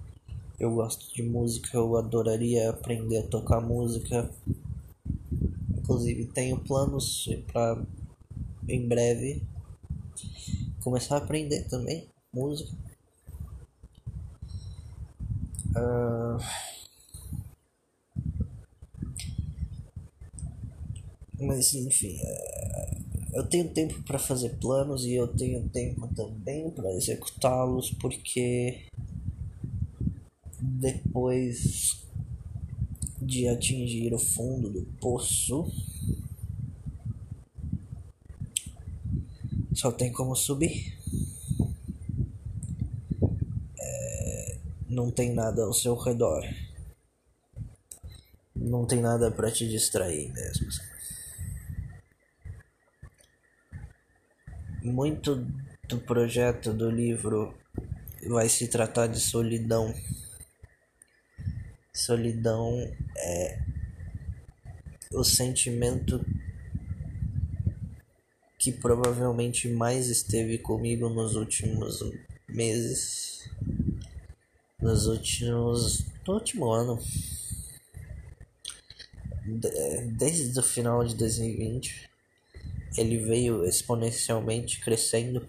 eu 0.59 0.75
gosto 0.75 1.15
de 1.15 1.23
música, 1.23 1.77
eu 1.77 1.97
adoraria 1.97 2.71
aprender 2.71 3.19
a 3.19 3.27
tocar 3.27 3.61
música. 3.61 4.31
Inclusive, 5.77 6.27
tenho 6.27 6.59
planos 6.61 7.29
para 7.53 7.85
em 8.67 8.87
breve 8.87 9.43
começar 10.81 11.17
a 11.17 11.19
aprender 11.19 11.69
também 11.69 12.09
música. 12.33 12.77
Uh 15.77 16.71
Mas 21.41 21.73
enfim, 21.73 22.19
é, 22.23 22.99
eu 23.33 23.47
tenho 23.47 23.73
tempo 23.73 24.03
para 24.03 24.19
fazer 24.19 24.51
planos 24.59 25.07
e 25.07 25.15
eu 25.15 25.27
tenho 25.27 25.67
tempo 25.71 26.07
também 26.15 26.71
para 26.71 26.93
executá-los 26.93 27.91
porque 27.93 28.85
depois 30.61 32.05
de 33.23 33.49
atingir 33.49 34.13
o 34.13 34.19
fundo 34.19 34.69
do 34.69 34.83
poço, 35.01 35.73
só 39.73 39.91
tem 39.91 40.13
como 40.13 40.37
subir. 40.37 41.00
Não 44.91 45.09
tem 45.09 45.33
nada 45.33 45.63
ao 45.63 45.73
seu 45.73 45.95
redor. 45.95 46.43
Não 48.55 48.85
tem 48.85 49.01
nada 49.01 49.31
para 49.31 49.51
te 49.51 49.69
distrair 49.69 50.33
mesmo. 50.33 50.69
Muito 54.83 55.47
do 55.89 56.01
projeto 56.01 56.73
do 56.73 56.91
livro 56.91 57.55
vai 58.29 58.49
se 58.49 58.67
tratar 58.67 59.07
de 59.07 59.21
solidão. 59.21 59.95
Solidão 61.95 62.77
é 63.17 63.63
o 65.13 65.23
sentimento 65.23 66.25
que 68.59 68.73
provavelmente 68.73 69.69
mais 69.69 70.09
esteve 70.09 70.59
comigo 70.59 71.09
nos 71.09 71.37
últimos 71.37 72.01
meses, 72.49 73.49
nos 74.81 75.07
últimos, 75.07 76.07
no 76.27 76.35
último 76.35 76.73
ano, 76.73 76.99
desde 80.17 80.59
o 80.59 80.63
final 80.63 81.05
de 81.05 81.15
2020, 81.17 82.11
ele 82.97 83.19
veio 83.19 83.65
exponencialmente 83.65 84.81
crescendo 84.81 85.47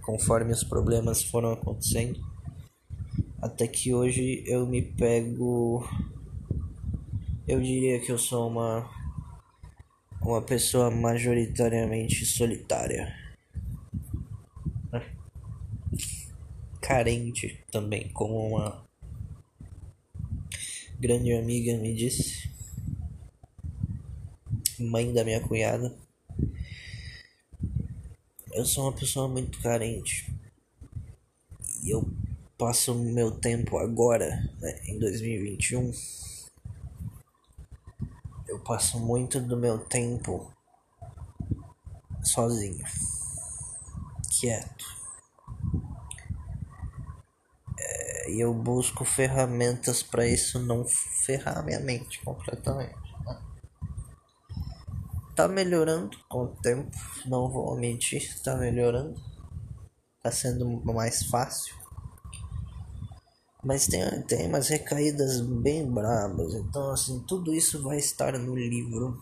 conforme 0.00 0.52
os 0.52 0.64
problemas 0.64 1.22
foram 1.22 1.52
acontecendo. 1.52 2.20
Até 3.40 3.66
que 3.66 3.92
hoje 3.92 4.44
eu 4.46 4.66
me 4.66 4.82
pego. 4.82 5.88
Eu 7.46 7.60
diria 7.60 8.00
que 8.00 8.12
eu 8.12 8.18
sou 8.18 8.48
uma. 8.48 8.88
Uma 10.20 10.40
pessoa 10.40 10.88
majoritariamente 10.88 12.24
solitária. 12.24 13.12
Carente 16.80 17.61
também, 17.72 18.08
como 18.12 18.46
uma 18.46 18.86
grande 21.00 21.32
amiga 21.32 21.76
me 21.76 21.92
disse. 21.92 22.48
Mãe 24.78 25.12
da 25.12 25.24
minha 25.24 25.40
cunhada 25.40 25.92
eu 28.52 28.66
sou 28.66 28.84
uma 28.84 28.92
pessoa 28.92 29.26
muito 29.28 29.60
carente. 29.60 30.30
E 31.82 31.90
eu 31.90 32.06
passo 32.58 32.94
meu 32.94 33.30
tempo 33.30 33.78
agora, 33.78 34.28
né, 34.60 34.80
em 34.84 34.98
2021. 34.98 35.90
Eu 38.46 38.60
passo 38.60 39.00
muito 39.00 39.40
do 39.40 39.56
meu 39.56 39.78
tempo 39.78 40.52
sozinho, 42.22 42.84
quieto. 44.38 44.84
É, 47.78 48.21
e 48.32 48.40
eu 48.40 48.54
busco 48.54 49.04
ferramentas 49.04 50.02
para 50.02 50.26
isso 50.26 50.58
não 50.58 50.84
ferrar 50.86 51.64
minha 51.64 51.80
mente 51.80 52.22
completamente 52.24 53.02
tá 55.34 55.48
melhorando 55.48 56.16
com 56.28 56.44
o 56.44 56.48
tempo, 56.48 56.90
não 57.26 57.50
vou 57.50 57.76
mentir, 57.76 58.40
tá 58.42 58.56
melhorando. 58.56 59.20
Tá 60.22 60.30
sendo 60.30 60.66
mais 60.84 61.24
fácil. 61.24 61.74
Mas 63.64 63.86
tem, 63.86 64.22
tem 64.22 64.46
umas 64.46 64.68
recaídas 64.68 65.40
bem 65.40 65.88
brabas. 65.90 66.54
Então, 66.54 66.90
assim, 66.92 67.24
tudo 67.26 67.54
isso 67.54 67.82
vai 67.82 67.98
estar 67.98 68.38
no 68.38 68.54
livro. 68.54 69.20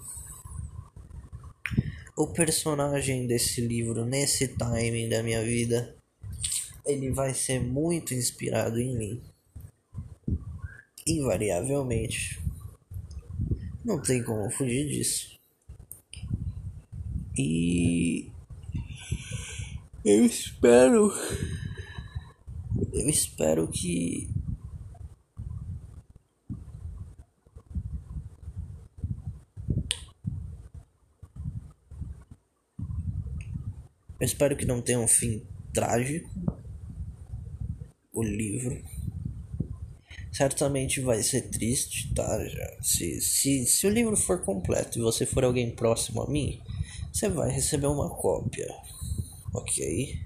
O 2.16 2.26
personagem 2.26 3.26
desse 3.26 3.62
livro, 3.62 4.04
nesse 4.04 4.48
timing 4.48 5.08
da 5.08 5.22
minha 5.22 5.42
vida, 5.42 5.96
ele 6.84 7.10
vai 7.10 7.34
ser 7.34 7.60
muito 7.60 8.14
inspirado 8.14 8.78
em 8.80 8.96
mim. 8.96 9.22
Invariavelmente. 11.06 12.40
Não 13.84 14.00
tem 14.00 14.22
como 14.22 14.50
fugir 14.50 14.86
disso. 14.86 15.38
E 17.36 18.30
eu 20.04 20.24
espero 20.26 21.12
eu 22.92 23.08
espero 23.08 23.68
que 23.68 24.28
Eu 34.18 34.26
espero 34.26 34.54
que 34.54 34.66
não 34.66 34.82
tenha 34.82 35.00
um 35.00 35.08
fim 35.08 35.42
trágico 35.72 36.28
o 38.20 38.22
livro. 38.22 38.82
Certamente 40.32 41.00
vai 41.00 41.22
ser 41.22 41.42
triste, 41.50 42.14
tá? 42.14 42.44
Já. 42.46 42.76
Se, 42.82 43.20
se, 43.20 43.66
se 43.66 43.86
o 43.86 43.90
livro 43.90 44.16
for 44.16 44.42
completo 44.42 44.98
e 44.98 45.02
você 45.02 45.26
for 45.26 45.44
alguém 45.44 45.74
próximo 45.74 46.22
a 46.22 46.30
mim, 46.30 46.60
você 47.12 47.28
vai 47.28 47.50
receber 47.50 47.88
uma 47.88 48.08
cópia, 48.08 48.66
ok? 49.52 50.20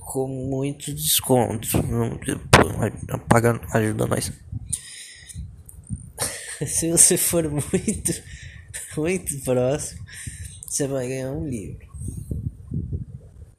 Com 0.00 0.26
muito 0.26 0.92
desconto, 0.94 1.68
paga, 3.28 3.60
ajuda 3.74 4.06
nós. 4.06 4.32
Se 6.66 6.90
você 6.90 7.16
for 7.16 7.48
muito, 7.50 8.12
muito 8.96 9.40
próximo, 9.40 10.04
você 10.66 10.86
vai 10.86 11.08
ganhar 11.08 11.32
um 11.32 11.48
livro. 11.48 11.91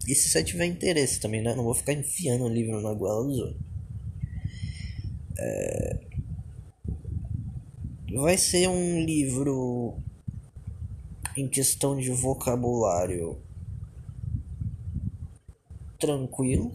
E 0.07 0.15
se 0.15 0.29
você 0.29 0.43
tiver 0.43 0.65
interesse 0.65 1.19
também, 1.19 1.41
né? 1.41 1.55
Não 1.55 1.63
vou 1.63 1.73
ficar 1.73 1.93
enfiando 1.93 2.43
o 2.43 2.49
livro 2.49 2.81
na 2.81 2.93
goela 2.93 3.23
dos 3.23 3.39
outros. 3.39 3.61
É, 5.37 5.99
vai 8.15 8.37
ser 8.37 8.67
um 8.67 9.03
livro 9.03 9.97
em 11.35 11.47
questão 11.47 11.97
de 11.97 12.11
vocabulário 12.11 13.41
tranquilo. 15.99 16.73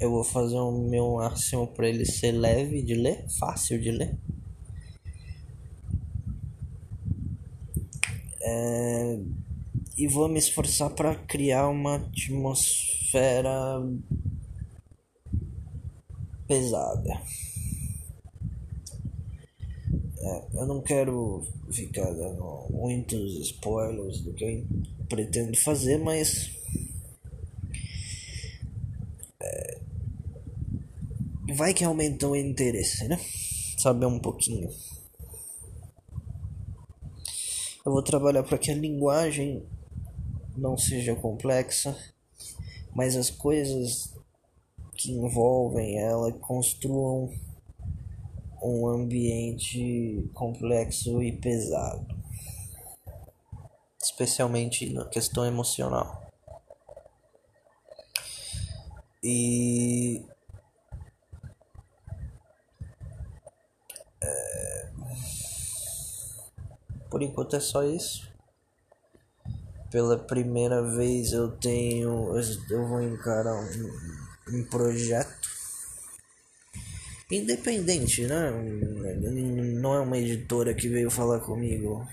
Eu 0.00 0.10
vou 0.10 0.24
fazer 0.24 0.56
o 0.56 0.72
meu 0.72 1.14
máximo 1.14 1.66
para 1.66 1.88
ele 1.88 2.06
ser 2.06 2.32
leve 2.32 2.82
de 2.82 2.94
ler, 2.94 3.24
fácil 3.38 3.80
de 3.80 3.90
ler. 3.90 4.18
É, 8.42 9.18
e 9.96 10.06
vou 10.06 10.28
me 10.28 10.38
esforçar 10.38 10.90
para 10.90 11.14
criar 11.14 11.68
uma 11.68 11.96
atmosfera 11.96 13.80
pesada. 16.46 17.22
É, 20.22 20.46
eu 20.54 20.66
não 20.66 20.82
quero 20.82 21.46
ficar 21.72 22.10
dando 22.12 22.66
muitos 22.70 23.40
spoilers 23.40 24.20
do 24.20 24.32
que 24.34 24.44
eu 24.44 24.66
pretendo 25.08 25.56
fazer, 25.58 25.98
mas. 25.98 26.50
É, 29.42 29.80
vai 31.54 31.72
que 31.72 31.84
aumentou 31.84 32.32
o 32.32 32.36
interesse, 32.36 33.08
né? 33.08 33.18
Saber 33.78 34.06
um 34.06 34.18
pouquinho. 34.18 34.68
Eu 37.84 37.92
vou 37.92 38.02
trabalhar 38.02 38.42
para 38.42 38.58
que 38.58 38.70
a 38.70 38.74
linguagem 38.74 39.66
não 40.60 40.76
seja 40.76 41.16
complexa, 41.16 41.96
mas 42.94 43.16
as 43.16 43.30
coisas 43.30 44.14
que 44.94 45.12
envolvem 45.12 45.98
ela 45.98 46.30
construam 46.32 47.32
um 48.62 48.86
ambiente 48.86 50.30
complexo 50.34 51.22
e 51.22 51.32
pesado, 51.32 52.06
especialmente 53.98 54.92
na 54.92 55.06
questão 55.06 55.46
emocional. 55.46 56.30
E 59.22 60.22
é, 64.22 64.90
por 67.10 67.22
enquanto 67.22 67.56
é 67.56 67.60
só 67.60 67.82
isso. 67.82 68.29
Pela 69.90 70.18
primeira 70.18 70.82
vez 70.96 71.32
eu 71.32 71.50
tenho. 71.50 72.32
Eu 72.70 72.88
vou 72.88 73.02
encarar 73.02 73.54
um, 73.54 74.56
um 74.56 74.64
projeto 74.64 75.50
independente, 77.30 78.26
né? 78.26 78.50
Não 79.80 79.94
é 79.94 80.00
uma 80.00 80.18
editora 80.18 80.74
que 80.74 80.88
veio 80.88 81.10
falar 81.10 81.40
comigo. 81.40 82.06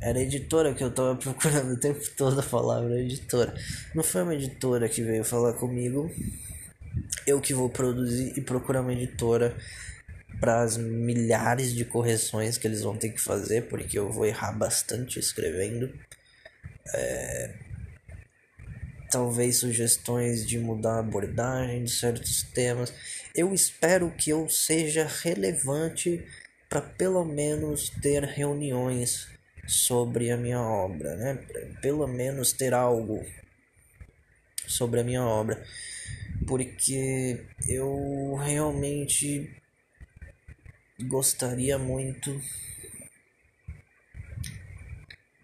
Era 0.00 0.20
editora 0.20 0.72
que 0.72 0.82
eu 0.82 0.90
tava 0.90 1.14
procurando 1.16 1.74
o 1.74 1.78
tempo 1.78 2.00
todo 2.16 2.40
a 2.40 2.42
palavra 2.42 2.98
editora. 3.00 3.54
Não 3.94 4.02
foi 4.02 4.22
uma 4.22 4.34
editora 4.34 4.88
que 4.88 5.02
veio 5.02 5.24
falar 5.24 5.52
comigo. 5.54 6.10
Eu 7.26 7.40
que 7.40 7.52
vou 7.52 7.68
produzir 7.68 8.32
e 8.36 8.40
procurar 8.40 8.80
uma 8.80 8.92
editora 8.92 9.56
para 10.38 10.62
as 10.62 10.76
milhares 10.76 11.74
de 11.74 11.84
correções 11.84 12.56
que 12.56 12.66
eles 12.66 12.82
vão 12.82 12.96
ter 12.96 13.10
que 13.10 13.20
fazer, 13.20 13.68
porque 13.68 13.98
eu 13.98 14.10
vou 14.10 14.24
errar 14.24 14.52
bastante 14.52 15.18
escrevendo. 15.18 15.92
É... 16.94 17.54
Talvez 19.10 19.56
sugestões 19.56 20.46
de 20.46 20.58
mudar 20.58 20.96
a 20.96 21.00
abordagem 21.00 21.82
de 21.82 21.90
certos 21.90 22.42
temas. 22.42 22.92
Eu 23.34 23.52
espero 23.52 24.10
que 24.12 24.30
eu 24.30 24.48
seja 24.48 25.06
relevante 25.22 26.24
para 26.68 26.80
pelo 26.80 27.24
menos 27.24 27.90
ter 27.90 28.22
reuniões 28.22 29.28
sobre 29.66 30.30
a 30.30 30.36
minha 30.36 30.60
obra, 30.60 31.16
né? 31.16 31.34
Pelo 31.82 32.06
menos 32.06 32.52
ter 32.52 32.72
algo 32.72 33.24
sobre 34.66 35.00
a 35.00 35.04
minha 35.04 35.24
obra, 35.24 35.62
porque 36.46 37.44
eu 37.68 38.36
realmente 38.36 39.59
gostaria 41.04 41.78
muito 41.78 42.40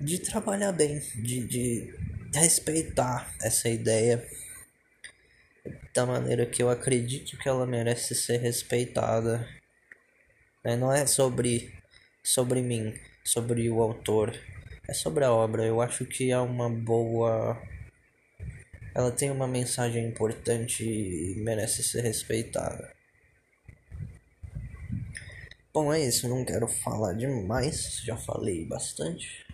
de 0.00 0.18
trabalhar 0.18 0.72
bem, 0.72 0.98
de, 1.14 1.46
de 1.46 1.94
respeitar 2.34 3.34
essa 3.42 3.68
ideia 3.68 4.26
da 5.94 6.04
maneira 6.04 6.46
que 6.46 6.62
eu 6.62 6.68
acredito 6.68 7.36
que 7.38 7.48
ela 7.48 7.66
merece 7.66 8.14
ser 8.14 8.38
respeitada. 8.38 9.48
Né? 10.64 10.76
Não 10.76 10.92
é 10.92 11.06
sobre, 11.06 11.72
sobre 12.22 12.60
mim, 12.60 12.94
sobre 13.24 13.68
o 13.70 13.80
autor, 13.80 14.38
é 14.88 14.92
sobre 14.92 15.24
a 15.24 15.32
obra. 15.32 15.64
Eu 15.64 15.80
acho 15.80 16.04
que 16.04 16.30
é 16.30 16.38
uma 16.38 16.68
boa. 16.70 17.60
Ela 18.94 19.10
tem 19.10 19.30
uma 19.30 19.46
mensagem 19.46 20.06
importante 20.06 20.84
e 20.84 21.34
merece 21.36 21.82
ser 21.82 22.02
respeitada. 22.02 22.95
Bom, 25.76 25.92
é 25.92 26.06
isso, 26.06 26.26
não 26.26 26.42
quero 26.42 26.66
falar 26.66 27.12
demais, 27.12 28.00
já 28.02 28.16
falei 28.16 28.64
bastante. 28.64 29.46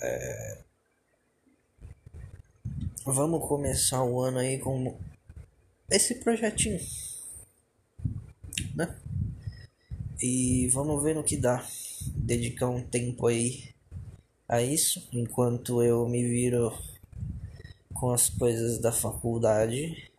É... 0.00 0.64
Vamos 3.04 3.46
começar 3.46 4.02
o 4.02 4.18
ano 4.18 4.38
aí 4.38 4.58
com 4.58 4.98
esse 5.90 6.14
projetinho, 6.14 6.80
né? 8.74 8.98
E 10.22 10.68
vamos 10.68 11.02
ver 11.02 11.14
no 11.14 11.22
que 11.22 11.36
dá. 11.36 11.62
Dedicar 12.16 12.70
um 12.70 12.80
tempo 12.80 13.26
aí 13.26 13.74
a 14.48 14.62
isso, 14.62 15.06
enquanto 15.12 15.82
eu 15.82 16.08
me 16.08 16.26
viro 16.26 16.72
com 17.92 18.10
as 18.10 18.30
coisas 18.30 18.80
da 18.80 18.90
faculdade 18.90 20.10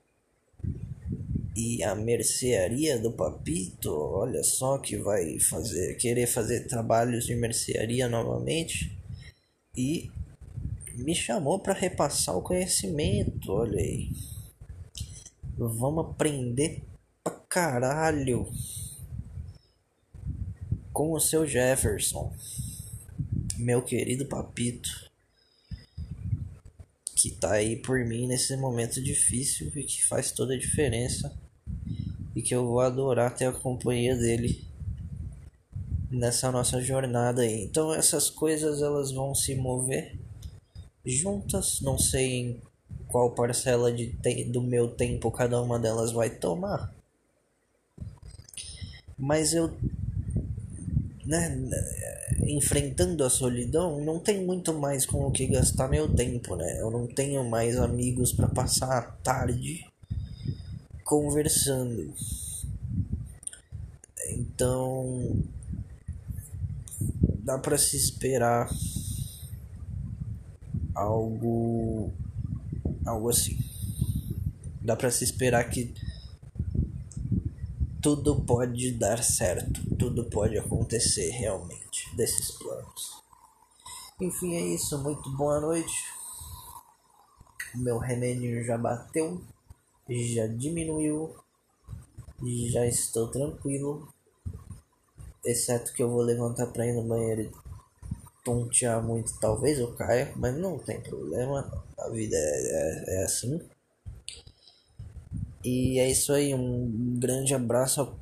e 1.58 1.82
a 1.82 1.96
mercearia 1.96 3.00
do 3.00 3.12
Papito, 3.12 3.92
olha 3.92 4.44
só 4.44 4.78
que 4.78 4.96
vai 4.96 5.40
fazer, 5.40 5.96
querer 5.96 6.28
fazer 6.28 6.68
trabalhos 6.68 7.26
de 7.26 7.36
mercearia 7.36 8.08
novamente 8.08 8.96
e 9.76 10.12
me 10.94 11.16
chamou 11.16 11.58
para 11.60 11.74
repassar 11.74 12.38
o 12.38 12.44
conhecimento, 12.44 13.52
olha 13.52 13.80
aí. 13.80 14.12
Vamos 15.58 16.06
aprender 16.06 16.84
pra 17.24 17.34
caralho 17.34 18.48
com 20.94 21.12
o 21.12 21.20
seu 21.20 21.48
Jefferson, 21.48 22.32
meu 23.58 23.82
querido 23.82 24.28
Papito, 24.28 25.10
que 27.16 27.32
tá 27.32 27.54
aí 27.54 27.78
por 27.78 28.06
mim 28.06 28.28
nesse 28.28 28.56
momento 28.58 29.02
difícil 29.02 29.72
e 29.76 29.84
que 29.84 30.06
faz 30.06 30.32
toda 30.32 30.54
a 30.54 30.60
diferença 30.60 31.36
e 32.38 32.42
que 32.44 32.54
eu 32.54 32.68
vou 32.68 32.80
adorar 32.82 33.34
ter 33.34 33.46
a 33.46 33.52
companhia 33.52 34.16
dele 34.16 34.64
nessa 36.12 36.52
nossa 36.52 36.80
jornada 36.80 37.42
aí. 37.42 37.64
Então 37.64 37.92
essas 37.92 38.30
coisas 38.30 38.84
elas 38.84 39.12
vão 39.12 39.34
se 39.34 39.56
mover 39.56 40.16
juntas, 41.04 41.82
não 41.82 41.98
sei 41.98 42.32
em 42.32 42.62
qual 43.08 43.32
parcela 43.32 43.92
de 43.92 44.16
do 44.52 44.62
meu 44.62 44.88
tempo 44.88 45.32
cada 45.32 45.60
uma 45.60 45.80
delas 45.80 46.12
vai 46.12 46.30
tomar. 46.30 46.94
Mas 49.18 49.56
eu 49.56 49.74
né, 51.26 51.58
enfrentando 52.46 53.24
a 53.24 53.32
solidão, 53.32 54.00
não 54.00 54.20
tem 54.20 54.46
muito 54.46 54.76
mais 54.76 55.08
com 55.08 55.26
o 55.26 55.32
que 55.32 55.48
gastar 55.48 55.88
meu 55.88 56.08
tempo, 56.08 56.56
né? 56.56 56.80
Eu 56.80 56.92
não 56.92 57.08
tenho 57.08 57.44
mais 57.44 57.78
amigos 57.78 58.32
para 58.32 58.48
passar 58.48 58.96
a 58.96 59.02
tarde 59.02 59.84
conversando. 61.08 62.14
Então 64.28 65.42
dá 67.40 67.58
para 67.58 67.78
se 67.78 67.96
esperar 67.96 68.70
algo 70.94 72.12
algo 73.06 73.30
assim. 73.30 73.58
Dá 74.82 74.98
para 74.98 75.10
se 75.10 75.24
esperar 75.24 75.64
que 75.70 75.94
tudo 78.02 78.42
pode 78.44 78.92
dar 78.92 79.24
certo, 79.24 79.96
tudo 79.96 80.26
pode 80.26 80.58
acontecer 80.58 81.30
realmente 81.30 82.14
desses 82.18 82.52
planos. 82.52 83.24
Enfim, 84.20 84.56
é 84.56 84.62
isso, 84.76 84.98
muito 85.02 85.30
boa 85.38 85.62
noite. 85.62 86.04
Meu 87.76 87.98
remédio 87.98 88.64
já 88.66 88.78
bateu 88.78 89.42
já 90.10 90.48
diminuiu, 90.48 91.36
já 92.72 92.86
estou 92.86 93.30
tranquilo, 93.30 94.08
exceto 95.46 95.94
que 95.94 96.02
eu 96.02 96.10
vou 96.10 96.22
levantar 96.22 96.68
para 96.68 96.86
ir 96.86 96.94
no 96.94 97.04
banheiro 97.04 97.42
e 97.42 97.52
tontear 98.44 99.04
muito, 99.04 99.38
talvez 99.40 99.80
eu 99.80 99.94
caia, 99.96 100.32
mas 100.36 100.56
não 100.58 100.80
tem 100.80 101.02
problema, 101.02 101.86
a 101.98 102.10
vida 102.10 102.36
é, 102.36 102.40
é, 102.40 103.16
é 103.16 103.24
assim. 103.24 103.60
E 105.64 106.00
é 106.00 106.10
isso 106.10 106.32
aí, 106.32 106.54
um 106.54 107.20
grande 107.20 107.54
abraço 107.54 108.02
a 108.02 108.16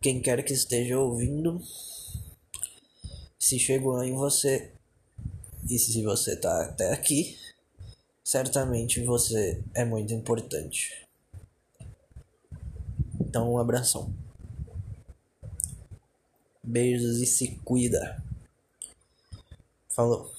quem 0.00 0.20
quer 0.20 0.42
que 0.42 0.52
esteja 0.52 0.98
ouvindo. 0.98 1.60
Se 3.38 3.58
chegou 3.58 4.02
em 4.02 4.12
você 4.14 4.72
e 5.68 5.78
se 5.78 6.02
você 6.02 6.34
tá 6.34 6.64
até 6.64 6.92
aqui, 6.92 7.38
certamente 8.24 9.00
você 9.04 9.62
é 9.74 9.84
muito 9.84 10.12
importante. 10.12 11.01
Então, 13.32 13.50
um 13.50 13.56
abração. 13.56 14.12
Beijos 16.62 17.16
e 17.16 17.24
se 17.24 17.58
cuida. 17.64 18.22
Falou. 19.88 20.30